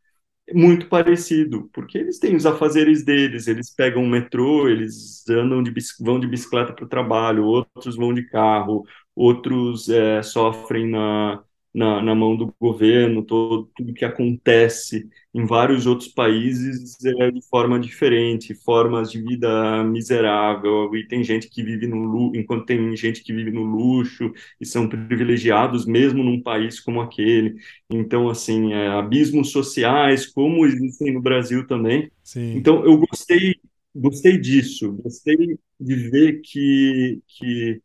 muito 0.53 0.89
parecido, 0.89 1.71
porque 1.73 1.99
eles 1.99 2.19
têm 2.19 2.37
os 2.37 2.45
afazeres 2.47 3.05
deles, 3.05 3.47
eles 3.47 3.71
pegam 3.75 4.05
o 4.05 4.09
metrô, 4.09 4.69
eles 4.69 5.25
andam 5.29 5.63
de, 5.63 5.73
vão 6.01 6.21
de 6.21 6.27
bicicleta 6.27 6.73
para 6.73 6.85
o 6.85 6.89
trabalho, 6.89 7.45
outros 7.45 7.97
vão 7.97 8.13
de 8.13 8.25
carro, 8.29 8.85
outros 9.15 9.89
é, 9.89 10.23
sofrem 10.23 10.91
na, 10.91 11.43
na, 11.75 12.01
na 12.01 12.15
mão 12.15 12.37
do 12.37 12.55
governo, 12.61 13.25
todo, 13.25 13.69
tudo 13.75 13.93
que 13.93 14.05
acontece 14.05 15.09
em 15.35 15.45
vários 15.45 15.87
outros 15.87 16.09
países 16.09 16.97
é 17.05 17.31
de 17.33 17.43
forma 17.49 17.81
diferente, 17.81 18.55
formas 18.55 19.11
de 19.11 19.21
vida 19.21 19.83
miserável, 19.83 20.95
e 20.95 21.09
tem 21.09 21.25
gente 21.25 21.51
que 21.51 21.65
vive 21.65 21.89
no 21.89 21.97
luxo, 21.97 22.37
enquanto 22.41 22.67
tem 22.67 22.97
gente 22.97 23.25
que 23.25 23.33
vive 23.33 23.51
no 23.51 23.65
luxo 23.65 24.33
e 24.61 24.65
são 24.65 24.89
privilegiados 24.89 25.85
mesmo 25.85 26.23
num 26.23 26.41
país 26.41 26.79
como 26.79 27.01
aquele. 27.01 27.57
Então, 27.91 28.29
assim, 28.29 28.73
é, 28.73 28.87
abismos 28.87 29.51
sociais, 29.51 30.27
como 30.27 30.65
existem 30.65 31.13
no 31.13 31.21
Brasil 31.21 31.67
também. 31.67 32.09
Sim. 32.23 32.55
Então, 32.57 32.85
eu 32.85 32.97
gostei, 32.99 33.57
gostei 33.93 34.39
disso, 34.39 34.93
gostei 34.93 35.59
de 35.81 35.95
ver 36.09 36.41
que, 36.41 37.21
que, 37.27 37.83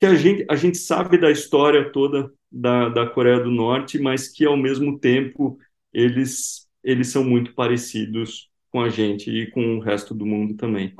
que 0.00 0.06
a 0.06 0.14
gente, 0.14 0.46
a 0.48 0.56
gente 0.56 0.78
sabe 0.78 1.18
da 1.18 1.30
história 1.30 1.92
toda 1.92 2.32
da, 2.54 2.88
da 2.88 3.06
Coreia 3.10 3.40
do 3.40 3.50
Norte, 3.50 3.98
mas 3.98 4.28
que, 4.28 4.44
ao 4.46 4.56
mesmo 4.56 4.98
tempo, 4.98 5.58
eles, 5.92 6.68
eles 6.82 7.08
são 7.08 7.24
muito 7.24 7.54
parecidos 7.54 8.50
com 8.70 8.80
a 8.82 8.88
gente 8.90 9.30
e 9.30 9.50
com 9.50 9.78
o 9.78 9.80
resto 9.80 10.14
do 10.14 10.26
mundo 10.26 10.56
também. 10.56 10.94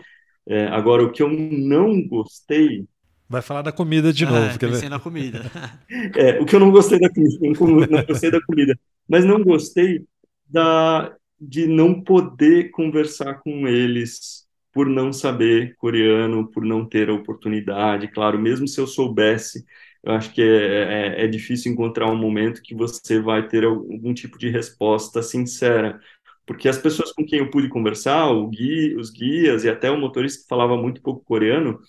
É, 0.47 0.67
agora, 0.69 1.05
o 1.05 1.12
que 1.12 1.23
eu 1.23 1.31
não 1.31 2.07
gostei 2.09 2.87
Vai 3.29 3.43
falar 3.43 3.62
da 3.62 3.73
comida 3.73 4.12
de 4.12 4.25
É, 4.25 4.27
novo. 4.27 4.59
quer 4.59 4.69
ver? 4.71 4.85
pensei 4.85 4.88
na 4.88 5.01
comida. 5.01 5.43
É, 6.17 6.40
o 6.40 6.47
que 6.47 6.57
eu 6.57 6.61
não 6.61 6.71
gostei 6.71 6.99
da 6.99 7.09
comida, 7.11 7.87
não 7.90 8.03
gostei 8.05 8.31
da 8.31 8.40
comida, 8.43 8.79
mas 9.09 9.25
não 9.25 9.43
gostei 9.43 10.05
da, 10.47 11.14
de 11.40 11.67
não 11.67 12.01
poder 12.03 12.71
conversar 12.71 13.35
com 13.40 13.69
eles 13.69 14.45
por 14.73 14.88
não 14.88 15.12
saber 15.12 15.77
coreano, 15.77 16.51
por 16.51 16.64
não 16.64 16.85
ter 16.88 17.09
a 17.11 17.14
oportunidade. 17.14 18.09
Claro, 18.09 18.38
mesmo 18.40 18.67
se 18.67 18.81
eu 18.81 18.87
soubesse, 18.87 19.64
eu 20.05 20.12
acho 20.12 20.33
que 20.33 20.43
é, 20.43 21.23
é, 21.23 21.25
é 21.25 21.27
difícil 21.29 21.73
encontrar 21.73 22.11
um 22.11 22.17
momento 22.17 22.62
que 22.62 22.75
você 22.75 23.21
vai 23.21 23.47
ter 23.49 23.64
algum 23.64 24.14
tipo 24.14 24.38
de 24.38 24.49
resposta 24.51 25.23
sincera. 25.23 26.01
Porque 26.47 26.69
as 26.69 26.79
pessoas 26.79 27.12
com 27.12 27.25
quem 27.25 27.38
eu 27.40 27.51
pude 27.51 27.69
conversar, 27.71 28.31
os 28.33 29.11
guias 29.11 29.64
e 29.64 29.69
até 29.71 29.90
o 29.90 29.99
motorista 29.99 30.43
que 30.43 30.49
falava 30.49 30.77
muito 30.77 31.01
pouco 31.03 31.25
coreano, 31.25 31.81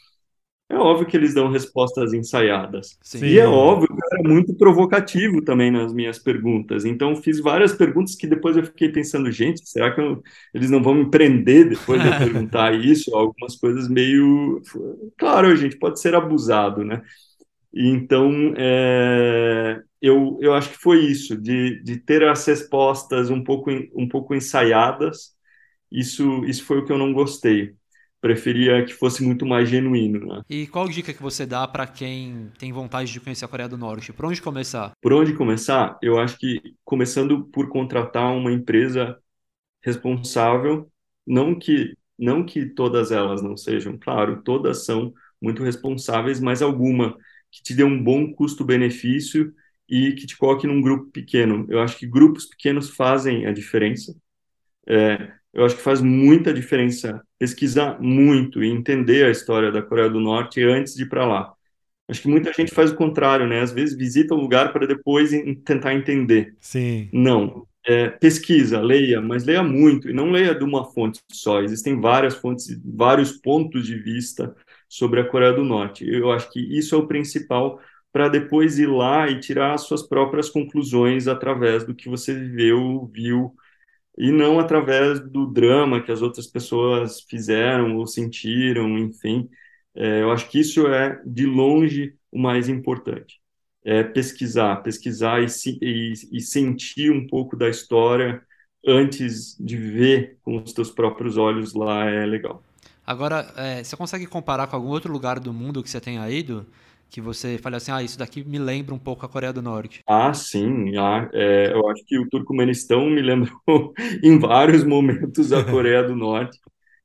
é 0.69 0.75
óbvio 0.75 1.07
que 1.07 1.15
eles 1.15 1.33
dão 1.33 1.49
respostas 1.51 2.13
ensaiadas. 2.13 2.97
Sim. 3.01 3.21
E 3.21 3.39
é 3.39 3.47
óbvio 3.47 3.87
que 3.87 3.93
eu 3.93 3.99
era 4.19 4.29
muito 4.29 4.55
provocativo 4.57 5.41
também 5.43 5.71
nas 5.71 5.93
minhas 5.93 6.19
perguntas. 6.19 6.85
Então, 6.85 7.15
fiz 7.15 7.39
várias 7.39 7.73
perguntas 7.73 8.15
que 8.15 8.27
depois 8.27 8.57
eu 8.57 8.63
fiquei 8.65 8.89
pensando, 8.89 9.31
gente, 9.31 9.67
será 9.69 9.93
que 9.93 10.01
eu- 10.01 10.21
eles 10.53 10.69
não 10.69 10.81
vão 10.83 10.93
me 10.95 11.09
prender 11.09 11.69
depois 11.69 12.01
de 12.01 12.09
eu 12.09 12.17
perguntar 12.17 12.73
isso? 12.75 13.15
Algumas 13.15 13.55
coisas 13.57 13.87
meio. 13.87 14.61
Claro, 15.17 15.47
a 15.47 15.55
gente 15.55 15.77
pode 15.77 15.99
ser 15.99 16.15
abusado, 16.15 16.83
né? 16.83 17.01
Então, 17.75 18.53
é, 18.57 19.81
eu, 20.01 20.37
eu 20.41 20.53
acho 20.53 20.69
que 20.71 20.77
foi 20.77 21.05
isso, 21.05 21.35
de, 21.39 21.81
de 21.83 21.97
ter 21.97 22.23
as 22.23 22.45
respostas 22.45 23.29
um 23.29 23.43
pouco, 23.43 23.69
um 23.93 24.07
pouco 24.07 24.33
ensaiadas, 24.33 25.35
isso, 25.91 26.43
isso 26.45 26.63
foi 26.65 26.79
o 26.79 26.85
que 26.85 26.91
eu 26.91 26.97
não 26.97 27.13
gostei. 27.13 27.75
preferia 28.21 28.83
que 28.85 28.93
fosse 28.93 29.23
muito 29.23 29.45
mais 29.45 29.69
genuíno. 29.69 30.25
Né? 30.25 30.41
E 30.49 30.67
qual 30.67 30.87
dica 30.87 31.13
que 31.13 31.21
você 31.21 31.45
dá 31.45 31.67
para 31.67 31.85
quem 31.85 32.51
tem 32.57 32.71
vontade 32.71 33.11
de 33.11 33.19
conhecer 33.19 33.45
a 33.45 33.47
Coreia 33.47 33.69
do 33.69 33.77
Norte? 33.77 34.11
Por 34.13 34.25
onde 34.25 34.41
começar? 34.41 34.91
Por 35.01 35.13
onde 35.13 35.33
começar? 35.33 35.97
Eu 36.01 36.17
acho 36.19 36.37
que 36.37 36.61
começando 36.83 37.45
por 37.45 37.69
contratar 37.69 38.33
uma 38.35 38.51
empresa 38.51 39.17
responsável, 39.83 40.91
não 41.25 41.57
que 41.57 41.95
não 42.17 42.45
que 42.45 42.65
todas 42.67 43.11
elas 43.11 43.41
não 43.41 43.57
sejam, 43.57 43.97
claro, 43.97 44.41
todas 44.43 44.85
são 44.85 45.13
muito 45.41 45.63
responsáveis, 45.63 46.39
mas 46.39 46.61
alguma 46.61 47.17
que 47.55 47.63
te 47.63 47.73
dê 47.73 47.85
um 47.85 48.03
bom 48.03 48.33
custo-benefício 48.33 49.53
e 49.87 50.11
que 50.11 50.25
te 50.25 50.37
coloque 50.37 50.67
num 50.67 50.81
grupo 50.81 51.09
pequeno. 51.09 51.65
Eu 51.69 51.79
acho 51.79 51.97
que 51.97 52.05
grupos 52.05 52.45
pequenos 52.45 52.89
fazem 52.89 53.45
a 53.45 53.53
diferença. 53.53 54.13
É, 54.85 55.31
eu 55.53 55.63
acho 55.63 55.77
que 55.77 55.81
faz 55.81 56.01
muita 56.01 56.53
diferença 56.53 57.23
pesquisar 57.39 57.97
muito 58.01 58.61
e 58.61 58.69
entender 58.69 59.23
a 59.25 59.31
história 59.31 59.71
da 59.71 59.81
Coreia 59.81 60.09
do 60.09 60.19
Norte 60.19 60.61
antes 60.61 60.95
de 60.95 61.03
ir 61.03 61.09
para 61.09 61.25
lá. 61.25 61.53
Acho 62.09 62.23
que 62.23 62.27
muita 62.27 62.51
gente 62.51 62.73
faz 62.73 62.91
o 62.91 62.95
contrário, 62.95 63.47
né? 63.47 63.61
Às 63.61 63.71
vezes 63.71 63.95
visita 63.95 64.35
o 64.35 64.37
lugar 64.37 64.73
para 64.73 64.85
depois 64.85 65.31
tentar 65.63 65.93
entender. 65.93 66.55
Sim. 66.59 67.09
Não. 67.13 67.65
É, 67.87 68.09
pesquisa, 68.09 68.81
leia, 68.81 69.21
mas 69.21 69.45
leia 69.45 69.63
muito 69.63 70.09
e 70.09 70.13
não 70.13 70.29
leia 70.29 70.53
de 70.53 70.63
uma 70.63 70.83
fonte 70.91 71.21
só. 71.31 71.61
Existem 71.61 72.01
várias 72.01 72.35
fontes, 72.35 72.77
vários 72.83 73.31
pontos 73.31 73.85
de 73.87 73.95
vista 73.97 74.55
sobre 74.87 75.19
a 75.19 75.27
Coreia 75.27 75.53
do 75.53 75.63
Norte. 75.63 76.07
Eu 76.07 76.31
acho 76.31 76.51
que 76.51 76.59
isso 76.59 76.95
é 76.95 76.97
o 76.97 77.07
principal 77.07 77.79
para 78.11 78.29
depois 78.29 78.79
ir 78.79 78.87
lá 78.87 79.29
e 79.29 79.39
tirar 79.39 79.73
as 79.73 79.81
suas 79.81 80.01
próprias 80.07 80.49
conclusões 80.49 81.27
através 81.27 81.85
do 81.85 81.93
que 81.93 82.07
você 82.09 82.33
viveu, 82.33 83.09
viu 83.13 83.53
e 84.17 84.31
não 84.31 84.59
através 84.59 85.19
do 85.19 85.45
drama 85.45 86.01
que 86.01 86.11
as 86.11 86.21
outras 86.21 86.47
pessoas 86.47 87.21
fizeram 87.21 87.97
ou 87.97 88.07
sentiram, 88.07 88.97
enfim. 88.97 89.49
É, 89.95 90.21
eu 90.21 90.31
acho 90.31 90.49
que 90.49 90.59
isso 90.59 90.87
é, 90.87 91.21
de 91.25 91.45
longe, 91.45 92.15
o 92.31 92.39
mais 92.39 92.69
importante. 92.69 93.39
É 93.83 94.03
pesquisar, 94.03 94.77
pesquisar 94.77 95.41
e, 95.43 95.47
e, 95.81 96.13
e 96.31 96.41
sentir 96.41 97.11
um 97.11 97.27
pouco 97.27 97.55
da 97.55 97.69
história 97.69 98.41
antes 98.87 99.57
de 99.59 99.77
ver 99.77 100.37
com 100.43 100.61
os 100.61 100.73
teus 100.73 100.91
próprios 100.91 101.37
olhos 101.37 101.73
lá 101.73 102.05
é 102.05 102.25
legal. 102.25 102.63
Agora, 103.05 103.51
é, 103.55 103.83
você 103.83 103.95
consegue 103.95 104.25
comparar 104.25 104.67
com 104.67 104.75
algum 104.75 104.89
outro 104.89 105.11
lugar 105.11 105.39
do 105.39 105.53
mundo 105.53 105.83
que 105.83 105.89
você 105.89 106.01
tenha 106.01 106.29
ido? 106.29 106.65
que 107.09 107.21
você 107.21 107.57
fale 107.57 107.77
assim, 107.77 107.91
ah, 107.91 108.03
isso 108.03 108.19
daqui 108.19 108.43
me 108.43 108.59
lembra 108.59 108.93
um 108.93 108.99
pouco 108.99 109.25
a 109.25 109.29
Coreia 109.29 109.53
do 109.53 109.61
Norte? 109.61 110.01
Ah, 110.05 110.33
sim, 110.33 110.97
ah, 110.97 111.29
é, 111.31 111.71
eu 111.71 111.87
acho 111.89 112.03
que 112.05 112.19
o 112.19 112.27
Turcomenistão 112.29 113.09
me 113.09 113.21
lembrou 113.21 113.93
em 114.21 114.37
vários 114.37 114.83
momentos 114.83 115.53
a 115.53 115.63
Coreia 115.63 116.03
do 116.03 116.15
Norte. 116.15 116.59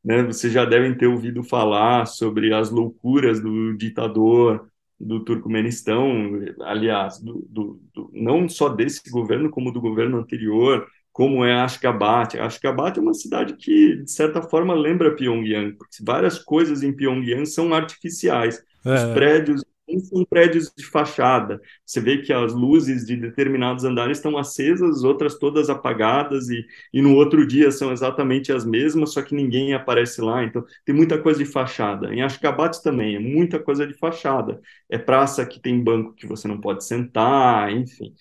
Né? 0.04 0.22
Vocês 0.24 0.52
já 0.52 0.64
devem 0.64 0.96
ter 0.96 1.06
ouvido 1.06 1.42
falar 1.44 2.06
sobre 2.06 2.52
as 2.52 2.70
loucuras 2.70 3.40
do 3.40 3.76
ditador 3.76 4.66
do 4.98 5.20
Turcomenistão, 5.20 6.40
aliás, 6.62 7.20
do, 7.20 7.46
do, 7.48 7.80
do, 7.94 8.10
não 8.12 8.48
só 8.48 8.68
desse 8.68 9.08
governo, 9.10 9.48
como 9.48 9.72
do 9.72 9.80
governo 9.80 10.18
anterior, 10.18 10.86
como 11.12 11.44
é 11.44 11.52
Ashgabat. 11.52 12.38
Ashgabat 12.38 12.98
é 12.98 13.02
uma 13.02 13.14
cidade 13.14 13.54
que, 13.56 13.96
de 13.96 14.10
certa 14.10 14.42
forma, 14.42 14.74
lembra 14.74 15.14
Pyongyang, 15.14 15.72
porque 15.76 16.02
várias 16.02 16.38
coisas 16.38 16.82
em 16.82 16.92
Pyongyang 16.92 17.46
são 17.46 17.74
artificiais. 17.74 18.62
É. 18.84 18.94
Os 18.94 19.14
prédios 19.14 19.62
são 19.98 20.24
prédios 20.24 20.72
de 20.76 20.86
fachada. 20.86 21.60
Você 21.84 22.00
vê 22.00 22.18
que 22.18 22.32
as 22.32 22.52
luzes 22.52 23.04
de 23.04 23.16
determinados 23.16 23.84
andares 23.84 24.18
estão 24.18 24.38
acesas, 24.38 25.02
outras 25.02 25.36
todas 25.36 25.68
apagadas, 25.68 26.48
e, 26.48 26.64
e 26.92 27.02
no 27.02 27.14
outro 27.16 27.46
dia 27.46 27.72
são 27.72 27.90
exatamente 27.90 28.52
as 28.52 28.64
mesmas, 28.64 29.12
só 29.12 29.22
que 29.22 29.34
ninguém 29.34 29.74
aparece 29.74 30.20
lá. 30.20 30.44
Então, 30.44 30.64
tem 30.84 30.94
muita 30.94 31.18
coisa 31.18 31.42
de 31.42 31.50
fachada. 31.50 32.14
Em 32.14 32.22
Ashgabat 32.22 32.82
também, 32.82 33.16
é 33.16 33.18
muita 33.18 33.58
coisa 33.58 33.86
de 33.86 33.94
fachada. 33.94 34.60
É 34.88 34.98
praça 34.98 35.44
que 35.44 35.58
tem 35.58 35.82
banco 35.82 36.14
que 36.14 36.26
você 36.26 36.46
não 36.46 36.60
pode 36.60 36.84
sentar, 36.84 37.72
enfim. 37.72 38.14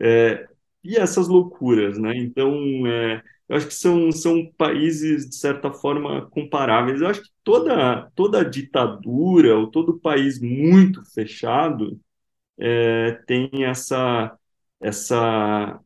É, 0.00 0.46
e 0.84 0.96
essas 0.96 1.28
loucuras, 1.28 1.98
né? 1.98 2.16
Então, 2.16 2.54
é, 2.86 3.22
eu 3.48 3.56
acho 3.56 3.66
que 3.68 3.74
são, 3.74 4.12
são 4.12 4.46
países, 4.56 5.28
de 5.28 5.36
certa 5.36 5.72
forma, 5.72 6.26
comparáveis. 6.30 7.00
Eu 7.00 7.08
acho 7.08 7.22
que 7.22 7.30
toda, 7.42 8.10
toda 8.14 8.44
ditadura, 8.44 9.56
ou 9.58 9.70
todo 9.70 9.98
país 10.00 10.40
muito 10.40 11.04
fechado, 11.12 12.00
é, 12.58 13.12
tem 13.26 13.50
essa, 13.64 14.36
essa, 14.80 15.80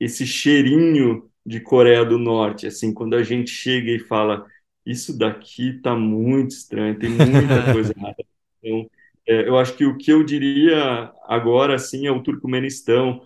esse 0.00 0.26
cheirinho 0.26 1.30
de 1.44 1.60
Coreia 1.60 2.04
do 2.04 2.18
Norte. 2.18 2.66
Assim, 2.66 2.92
quando 2.94 3.14
a 3.14 3.22
gente 3.22 3.50
chega 3.50 3.90
e 3.90 3.98
fala, 3.98 4.46
isso 4.86 5.16
daqui 5.16 5.76
está 5.76 5.94
muito 5.96 6.52
estranho, 6.52 6.98
tem 6.98 7.10
muita 7.10 7.24
coisa 7.72 7.92
errada. 7.96 8.24
Então, 8.62 8.90
é, 9.26 9.48
eu 9.48 9.58
acho 9.58 9.76
que 9.76 9.84
o 9.84 9.96
que 9.96 10.12
eu 10.12 10.22
diria 10.24 11.12
agora, 11.24 11.74
assim, 11.74 12.06
é 12.06 12.10
o 12.10 12.22
Turcomenistão, 12.22 13.22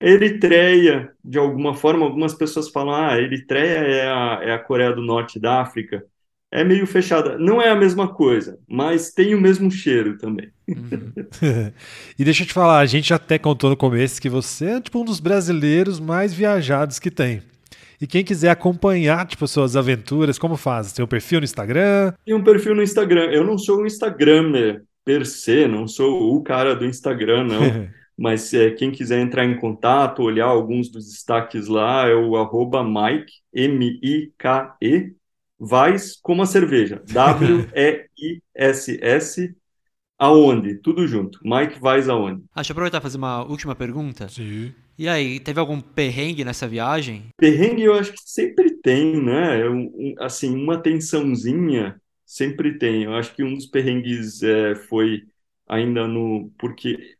Eritreia, 0.00 1.12
de 1.22 1.38
alguma 1.38 1.74
forma, 1.74 2.06
algumas 2.06 2.32
pessoas 2.34 2.70
falam, 2.70 2.94
ah, 2.94 3.20
Eritreia 3.20 3.78
é 3.78 4.08
a, 4.08 4.40
é 4.42 4.52
a 4.52 4.58
Coreia 4.58 4.92
do 4.92 5.02
Norte 5.02 5.38
da 5.38 5.60
África. 5.60 6.02
É 6.50 6.64
meio 6.64 6.86
fechada. 6.86 7.38
Não 7.38 7.62
é 7.62 7.70
a 7.70 7.76
mesma 7.76 8.08
coisa, 8.08 8.58
mas 8.68 9.12
tem 9.12 9.34
o 9.34 9.40
mesmo 9.40 9.70
cheiro 9.70 10.16
também. 10.18 10.50
Uhum. 10.66 11.12
e 12.18 12.24
deixa 12.24 12.42
eu 12.42 12.46
te 12.46 12.52
falar, 12.52 12.78
a 12.78 12.86
gente 12.86 13.12
até 13.14 13.38
contou 13.38 13.70
no 13.70 13.76
começo 13.76 14.20
que 14.20 14.28
você 14.28 14.64
é 14.66 14.80
tipo 14.80 14.98
um 15.00 15.04
dos 15.04 15.20
brasileiros 15.20 16.00
mais 16.00 16.32
viajados 16.32 16.98
que 16.98 17.10
tem. 17.10 17.42
E 18.00 18.06
quem 18.06 18.24
quiser 18.24 18.48
acompanhar, 18.48 19.26
tipo, 19.26 19.46
suas 19.46 19.76
aventuras, 19.76 20.38
como 20.38 20.56
faz? 20.56 20.90
Tem 20.92 21.04
um 21.04 21.08
perfil 21.08 21.40
no 21.40 21.44
Instagram? 21.44 22.14
Tem 22.24 22.34
um 22.34 22.42
perfil 22.42 22.74
no 22.74 22.82
Instagram. 22.82 23.26
Eu 23.26 23.44
não 23.44 23.58
sou 23.58 23.82
um 23.82 23.86
Instagrammer 23.86 24.82
per 25.04 25.26
se, 25.26 25.68
não 25.68 25.86
sou 25.86 26.34
o 26.34 26.42
cara 26.42 26.74
do 26.74 26.86
Instagram, 26.86 27.44
não. 27.44 27.60
mas 28.20 28.52
é, 28.52 28.70
quem 28.72 28.90
quiser 28.90 29.18
entrar 29.18 29.46
em 29.46 29.56
contato, 29.58 30.22
olhar 30.22 30.44
alguns 30.44 30.90
dos 30.90 31.06
destaques 31.06 31.68
lá, 31.68 32.06
é 32.06 32.14
o 32.14 32.36
arroba 32.36 32.84
Mike, 32.84 33.32
M-I-K-E, 33.50 35.14
Vais 35.58 36.18
como 36.20 36.42
a 36.42 36.46
cerveja, 36.46 37.02
W-E-I-S-S, 37.10 37.96
aonde? 40.18 40.74
Tudo 40.74 41.08
junto. 41.08 41.40
Mike 41.42 41.80
Vais 41.80 42.10
aonde? 42.10 42.42
Ah, 42.52 42.56
deixa 42.56 42.72
eu 42.72 42.74
aproveitar 42.74 42.98
e 42.98 43.00
fazer 43.00 43.16
uma 43.16 43.42
última 43.42 43.74
pergunta. 43.74 44.28
Sim. 44.28 44.74
E 44.98 45.08
aí, 45.08 45.40
teve 45.40 45.58
algum 45.58 45.80
perrengue 45.80 46.44
nessa 46.44 46.68
viagem? 46.68 47.28
Perrengue 47.38 47.84
eu 47.84 47.94
acho 47.94 48.12
que 48.12 48.20
sempre 48.22 48.70
tem, 48.82 49.16
né? 49.16 49.66
Um, 49.66 50.14
assim, 50.18 50.54
uma 50.54 50.76
tensãozinha 50.76 51.98
sempre 52.26 52.76
tem. 52.76 53.04
Eu 53.04 53.14
acho 53.14 53.34
que 53.34 53.42
um 53.42 53.54
dos 53.54 53.64
perrengues 53.64 54.42
é, 54.42 54.74
foi 54.74 55.22
ainda 55.66 56.06
no... 56.06 56.52
Porque 56.58 57.18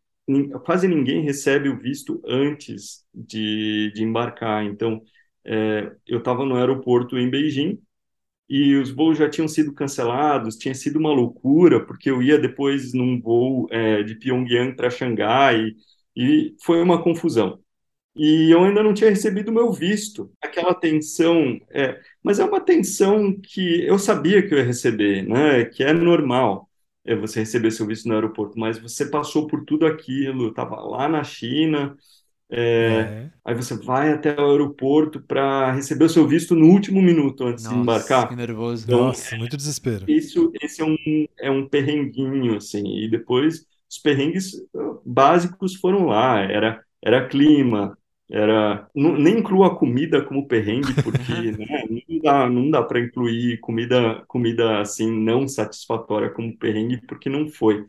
quase 0.65 0.89
ninguém 0.89 1.23
recebe 1.23 1.69
o 1.69 1.79
visto 1.79 2.21
antes 2.27 3.05
de, 3.15 3.93
de 3.95 4.03
embarcar. 4.03 4.65
Então, 4.65 5.03
é, 5.45 5.93
eu 6.07 6.19
estava 6.19 6.45
no 6.45 6.57
aeroporto 6.57 7.19
em 7.19 7.31
Beijing 7.31 7.81
e 8.49 8.77
os 8.77 8.91
voos 8.91 9.19
já 9.19 9.31
tinham 9.31 9.49
sido 9.49 9.75
cancelados, 9.75 10.57
tinha 10.57 10.75
sido 10.75 10.99
uma 10.99 11.13
loucura, 11.13 11.85
porque 11.87 12.11
eu 12.11 12.23
ia 12.23 12.39
depois 12.39 12.93
num 12.95 13.21
voo 13.21 13.69
é, 13.71 14.03
de 14.03 14.17
Pyongyang 14.17 14.77
para 14.77 14.91
Xangai 14.91 15.73
e 16.17 16.55
foi 16.65 16.83
uma 16.83 17.03
confusão. 17.03 17.61
E 18.17 18.51
eu 18.51 18.65
ainda 18.65 18.83
não 18.83 18.95
tinha 18.95 19.11
recebido 19.11 19.51
o 19.51 19.55
meu 19.55 19.73
visto. 19.73 20.33
Aquela 20.43 20.75
tensão, 20.75 21.61
é, 21.71 22.01
mas 22.23 22.39
é 22.41 22.45
uma 22.45 22.61
tensão 22.61 23.39
que 23.41 23.85
eu 23.87 23.99
sabia 23.99 24.47
que 24.47 24.55
eu 24.55 24.59
ia 24.59 24.65
receber, 24.65 25.23
né? 25.27 25.65
Que 25.67 25.85
é 25.85 25.93
normal 25.93 26.70
você 27.17 27.41
receber 27.41 27.71
seu 27.71 27.87
visto 27.87 28.09
no 28.09 28.15
aeroporto, 28.15 28.59
mas 28.59 28.79
você 28.79 29.07
passou 29.07 29.47
por 29.47 29.65
tudo 29.65 29.87
aquilo, 29.87 30.49
estava 30.49 30.77
lá 30.77 31.09
na 31.09 31.25
China, 31.25 31.97
é, 32.53 32.59
é. 32.59 33.31
aí 33.45 33.55
você 33.55 33.77
vai 33.77 34.13
até 34.13 34.35
o 34.35 34.51
aeroporto 34.51 35.21
para 35.21 35.73
receber 35.73 36.05
o 36.05 36.09
seu 36.09 36.27
visto 36.27 36.55
no 36.57 36.67
último 36.67 37.01
minuto 37.01 37.45
antes 37.45 37.65
Nossa, 37.65 37.77
de 37.77 37.83
embarcar. 37.83 38.29
Que 38.29 38.37
nervoso. 38.37 38.85
Então, 38.85 39.07
Nossa, 39.07 39.37
muito 39.37 39.57
desespero. 39.57 40.05
Isso, 40.11 40.53
esse 40.61 40.83
é 40.83 40.85
um, 40.85 40.97
é 41.39 41.51
um 41.51 41.69
perrenguinho, 41.69 42.57
assim, 42.57 42.83
e 42.99 43.09
depois 43.09 43.65
os 43.89 43.99
perrengues 43.99 44.53
básicos 45.05 45.77
foram 45.77 46.07
lá, 46.07 46.41
era, 46.41 46.83
era 47.03 47.29
clima, 47.29 47.97
era 48.31 48.89
não, 48.95 49.17
nem 49.17 49.39
inclua 49.39 49.69
a 49.69 49.75
comida 49.75 50.23
como 50.23 50.47
perrengue 50.47 50.95
porque 51.03 51.33
né, 51.59 51.85
não 51.89 52.19
dá 52.21 52.49
não 52.49 52.71
dá 52.71 52.83
para 52.83 53.01
incluir 53.01 53.59
comida 53.61 54.23
comida 54.29 54.81
assim 54.81 55.11
não 55.11 55.49
satisfatória 55.49 56.31
como 56.31 56.57
perrengue 56.57 57.01
porque 57.07 57.29
não 57.29 57.49
foi 57.49 57.85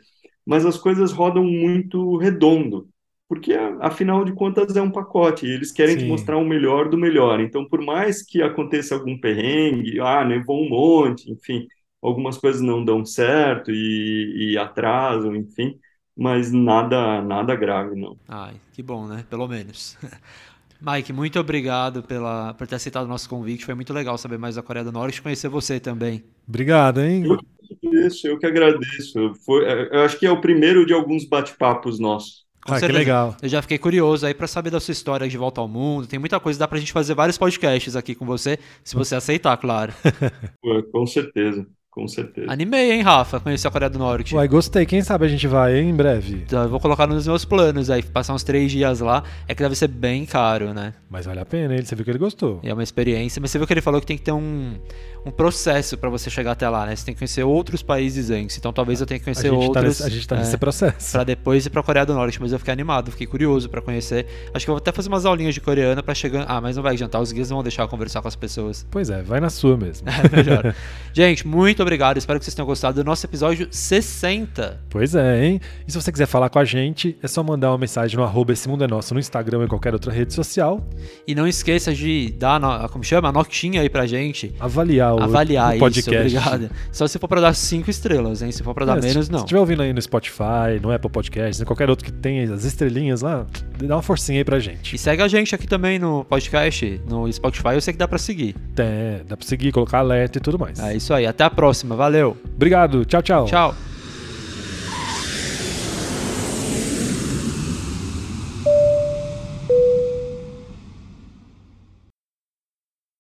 mas 0.46 0.66
as 0.66 0.78
coisas 0.78 1.12
rodam 1.12 1.44
muito 1.44 2.18
redondo 2.18 2.90
porque 3.30 3.54
afinal 3.80 4.26
de 4.26 4.34
contas 4.34 4.76
é 4.76 4.82
um 4.82 4.92
pacote 4.92 5.46
e 5.46 5.52
eles 5.52 5.72
querem 5.72 5.96
Sim. 5.96 6.06
te 6.06 6.08
mostrar 6.10 6.38
o 6.38 6.46
melhor 6.46 6.90
do 6.90 6.98
melhor 6.98 7.40
então 7.40 7.66
por 7.68 7.82
mais 7.82 8.24
que 8.24 8.42
aconteça 8.42 8.96
algum 8.96 9.18
perrengue 9.20 10.00
ah 10.00 10.26
nevou 10.26 10.64
um 10.66 10.70
monte 10.70 11.32
enfim 11.32 11.68
algumas 12.02 12.38
coisas 12.38 12.62
não 12.62 12.84
dão 12.84 13.06
certo 13.06 13.72
e, 13.72 14.54
e 14.54 14.58
atrasam 14.58 15.36
enfim 15.36 15.80
mas 16.18 16.52
nada 16.52 17.22
nada 17.22 17.56
grave, 17.56 18.00
não. 18.00 18.18
Ai, 18.28 18.56
que 18.74 18.84
bom, 18.84 19.08
né? 19.08 19.26
Pelo 19.30 19.48
menos. 19.48 19.98
Mike, 20.82 21.14
muito 21.14 21.40
obrigado 21.40 22.02
pela, 22.02 22.56
por 22.56 22.66
ter 22.66 22.76
aceitado 22.76 23.06
o 23.06 23.08
nosso 23.08 23.30
convite. 23.30 23.66
Foi 23.66 23.76
muito 23.76 23.94
legal 23.94 24.18
saber 24.18 24.40
mais 24.40 24.56
da 24.56 24.64
Coreia 24.64 24.84
do 24.84 24.92
Norte 24.92 25.18
e 25.18 25.22
conhecer 25.22 25.48
você 25.48 25.80
também. 25.80 26.24
Obrigado, 26.48 27.02
hein? 27.02 27.24
Eu 27.24 27.38
que 27.38 27.88
agradeço, 27.88 28.28
eu 28.28 28.40
que 28.40 28.46
agradeço. 28.48 29.34
Foi, 29.46 29.64
eu 29.92 30.02
acho 30.02 30.18
que 30.18 30.26
é 30.26 30.32
o 30.32 30.42
primeiro 30.42 30.84
de 30.84 30.92
alguns 30.92 31.24
bate-papos 31.24 32.00
nossos. 32.00 32.46
Com 32.66 32.74
ah, 32.74 32.76
que 32.76 32.80
certeza. 32.80 33.00
legal. 33.00 33.36
Eu 33.42 33.50
já 33.50 33.62
fiquei 33.62 33.78
curioso 33.78 34.26
aí 34.26 34.34
pra 34.34 34.48
saber 34.48 34.72
da 34.72 34.80
sua 34.80 34.92
história 34.92 35.28
de 35.28 35.38
volta 35.38 35.62
ao 35.62 35.68
mundo. 35.68 36.08
Tem 36.08 36.20
muita 36.20 36.40
coisa, 36.40 36.58
dá 36.58 36.68
pra 36.68 36.80
gente 36.80 36.92
fazer 36.92 37.14
vários 37.14 37.38
podcasts 37.38 37.96
aqui 37.96 38.16
com 38.16 38.26
você, 38.26 38.58
se 38.84 38.96
você 38.96 39.16
aceitar, 39.16 39.58
claro. 39.58 39.94
Com 40.92 41.06
certeza, 41.06 41.68
com 41.92 42.08
certeza. 42.08 42.50
Animei, 42.50 42.94
hein, 42.94 43.02
Rafa, 43.02 43.38
conhecer 43.42 43.68
a 43.68 43.72
Coreia 43.72 43.90
do 43.90 44.00
Norte. 44.00 44.34
Uai, 44.34 44.48
gostei. 44.48 44.86
Quem 44.86 45.02
sabe 45.02 45.26
a 45.26 45.28
gente 45.28 45.46
vai, 45.46 45.78
hein, 45.78 45.90
em 45.90 45.94
breve. 45.94 46.44
Então, 46.48 46.64
eu 46.64 46.70
vou 46.70 46.80
colocar 46.80 47.06
nos 47.06 47.28
meus 47.28 47.44
planos 47.44 47.90
aí, 47.90 48.02
passar 48.02 48.34
uns 48.34 48.44
três 48.44 48.72
dias 48.72 49.02
lá. 49.02 49.24
É 49.46 49.54
que 49.54 49.62
deve 49.62 49.76
ser 49.76 49.90
bem 49.90 50.26
caro, 50.26 50.74
né? 50.74 50.94
Mas 51.10 51.26
vale 51.26 51.42
a 51.42 51.46
pena, 51.46 51.76
hein? 51.76 51.84
Você 51.84 51.94
viu 51.94 52.06
que 52.06 52.12
ele 52.12 52.18
gostou. 52.18 52.62
E 52.64 52.70
é 52.70 52.74
uma 52.74 52.82
experiência. 52.82 53.42
Mas 53.42 53.52
você 53.52 53.58
viu 53.58 53.68
que 53.68 53.74
ele 53.74 53.82
falou 53.82 54.00
que 54.00 54.08
tem 54.08 54.18
que 54.18 54.24
ter 54.24 54.32
um, 54.32 54.80
um 55.26 55.32
processo 55.32 55.98
pra 55.98 56.10
você 56.10 56.30
chegar 56.30 56.52
até 56.54 56.68
lá, 56.68 56.86
né? 56.86 56.96
Você 56.96 57.06
tem 57.06 57.14
que 57.14 57.20
conhecer 57.20 57.44
outros 57.44 57.82
países 57.84 58.30
antes. 58.32 58.58
Então 58.58 58.74
talvez 58.74 59.00
eu 59.02 59.06
tenha 59.08 59.20
que 59.20 59.24
A 59.24 59.26
conhecer 59.34 59.50
tá 59.50 59.56
outros. 59.56 59.84
nesse, 59.84 60.04
a 60.04 60.10
gente 60.10 60.28
tá 60.28 60.36
é, 60.36 60.40
nesse 60.40 60.58
processo. 60.58 61.12
Pra 61.12 61.24
depois 61.24 61.66
ir 61.66 61.70
pra 61.70 61.84
Coreia 61.84 62.06
do 62.06 62.14
Norte, 62.14 62.42
mas 62.42 62.52
eu 62.52 62.58
fiquei 62.60 62.72
animado, 62.74 63.12
fiquei 63.12 63.28
curioso 63.28 63.70
pra 63.70 63.82
conhecer. 63.82 64.26
Acho 64.54 64.66
que 64.66 64.70
eu 64.72 64.74
vou 64.76 64.80
até 64.80 64.92
fazer 64.92 65.10
umas 65.10 65.26
aulinhas 65.26 65.54
de 65.54 65.62
coreano 65.62 66.02
pra 66.02 66.14
chegar. 66.16 66.46
Ah, 66.48 66.60
mas 66.60 66.76
não 66.76 66.84
vai 66.84 66.94
adiantar, 66.94 67.22
os 67.22 67.32
guias 67.32 67.50
não 67.50 67.58
vão 67.58 67.64
deixar 67.64 67.84
eu 67.84 67.88
conversar 67.88 68.22
com 68.22 68.28
as 68.28 68.36
pessoas. 68.36 68.86
Pois 68.90 69.10
é, 69.10 69.22
vai 69.22 69.40
na 69.40 69.50
sua 69.50 69.78
mesmo. 69.78 70.08
É 70.12 70.36
melhor. 70.36 70.76
Gente, 71.14 71.46
muito 71.48 71.82
obrigado. 71.82 72.18
Espero 72.18 72.40
que 72.40 72.46
vocês 72.46 72.56
tenham 72.56 72.66
gostado 72.66 73.02
do 73.04 73.06
nosso 73.06 73.26
episódio 73.26 73.68
60. 73.72 74.82
Pois 74.90 75.14
é, 75.16 75.46
hein? 75.46 75.62
E 75.88 75.92
se 75.92 76.02
você 76.02 76.12
quiser 76.12 76.26
falar 76.26 76.50
com 76.50 76.60
a 76.60 76.66
gente, 76.66 77.18
é 77.22 77.28
só 77.28 77.44
mandar 77.44 77.72
uma 77.72 77.78
mensagem 77.78 78.18
no 78.18 78.24
arroba 78.24 78.54
esse 78.54 78.68
mundo 78.68 78.84
é 78.84 78.88
nosso 78.88 79.14
no 79.14 79.20
Instagram 79.20 79.60
ou 79.60 79.64
em 79.66 79.68
qualquer 79.68 79.94
outra 79.94 80.12
rede 80.12 80.34
social. 80.34 80.84
E 81.28 81.36
não 81.36 81.48
esqueça 81.48 81.94
de 81.94 82.32
dar, 82.38 82.56
a 82.56 82.60
no- 82.60 82.90
como 82.90 83.04
chama? 83.04 83.30
A 83.30 83.32
notinha 83.32 83.82
aí 83.82 83.90
pra 83.90 84.06
gente. 84.06 84.54
Avaliar 84.60 85.11
o, 85.16 85.22
Avaliar 85.24 85.76
o 85.76 85.80
podcast. 85.80 86.10
isso, 86.10 86.38
obrigado. 86.38 86.70
Só 86.92 87.08
se 87.08 87.18
for 87.20 87.28
pra 87.28 87.42
dar 87.42 87.54
cinco 87.54 87.90
estrelas, 87.90 88.42
hein? 88.42 88.52
Se 88.52 88.64
for 88.64 88.74
pra 88.74 88.86
dar 88.86 88.98
É, 88.98 89.02
se- 89.02 89.08
menos, 89.08 89.26
Se 89.28 89.32
não. 89.32 89.40
estiver 89.40 89.60
ouvindo 89.60 89.82
aí 89.82 89.94
no 89.94 90.02
Spotify, 90.02 90.80
no 90.82 90.92
Apple 90.92 91.10
Podcasts, 91.10 91.62
em 91.62 91.66
qualquer 91.66 91.90
outro 91.90 92.06
que 92.06 92.12
tenha 92.12 92.54
as 92.54 92.64
estrelinhas 92.66 93.22
lá, 93.22 93.46
dá 93.84 93.96
uma 93.96 94.02
forcinha 94.02 94.40
aí 94.40 94.44
pra 94.46 94.60
gente. 94.60 94.96
E 94.96 95.00
segue 95.00 95.22
a 95.22 95.28
gente 95.28 95.54
aqui 95.56 95.68
também 95.68 95.98
no 96.00 96.24
podcast, 96.26 97.02
no 97.10 97.32
Spotify, 97.32 97.70
eu 97.74 97.82
sei 97.82 97.94
que 97.94 98.00
dá 98.00 98.08
pra 98.08 98.18
seguir. 98.18 98.56
É, 98.78 99.22
dá 99.28 99.36
pra 99.38 99.46
seguir, 99.48 99.72
colocar 99.72 100.00
alerta 100.00 100.38
e 100.38 100.42
tudo 100.42 100.58
mais. 100.58 100.80
É 100.80 100.96
isso 100.96 101.14
aí, 101.14 101.26
até 101.26 101.44
a 101.44 101.50
próxima, 101.50 101.96
valeu. 101.96 102.36
Obrigado, 102.56 103.06
tchau, 103.06 103.22
tchau. 103.22 103.46
Tchau. 103.46 103.76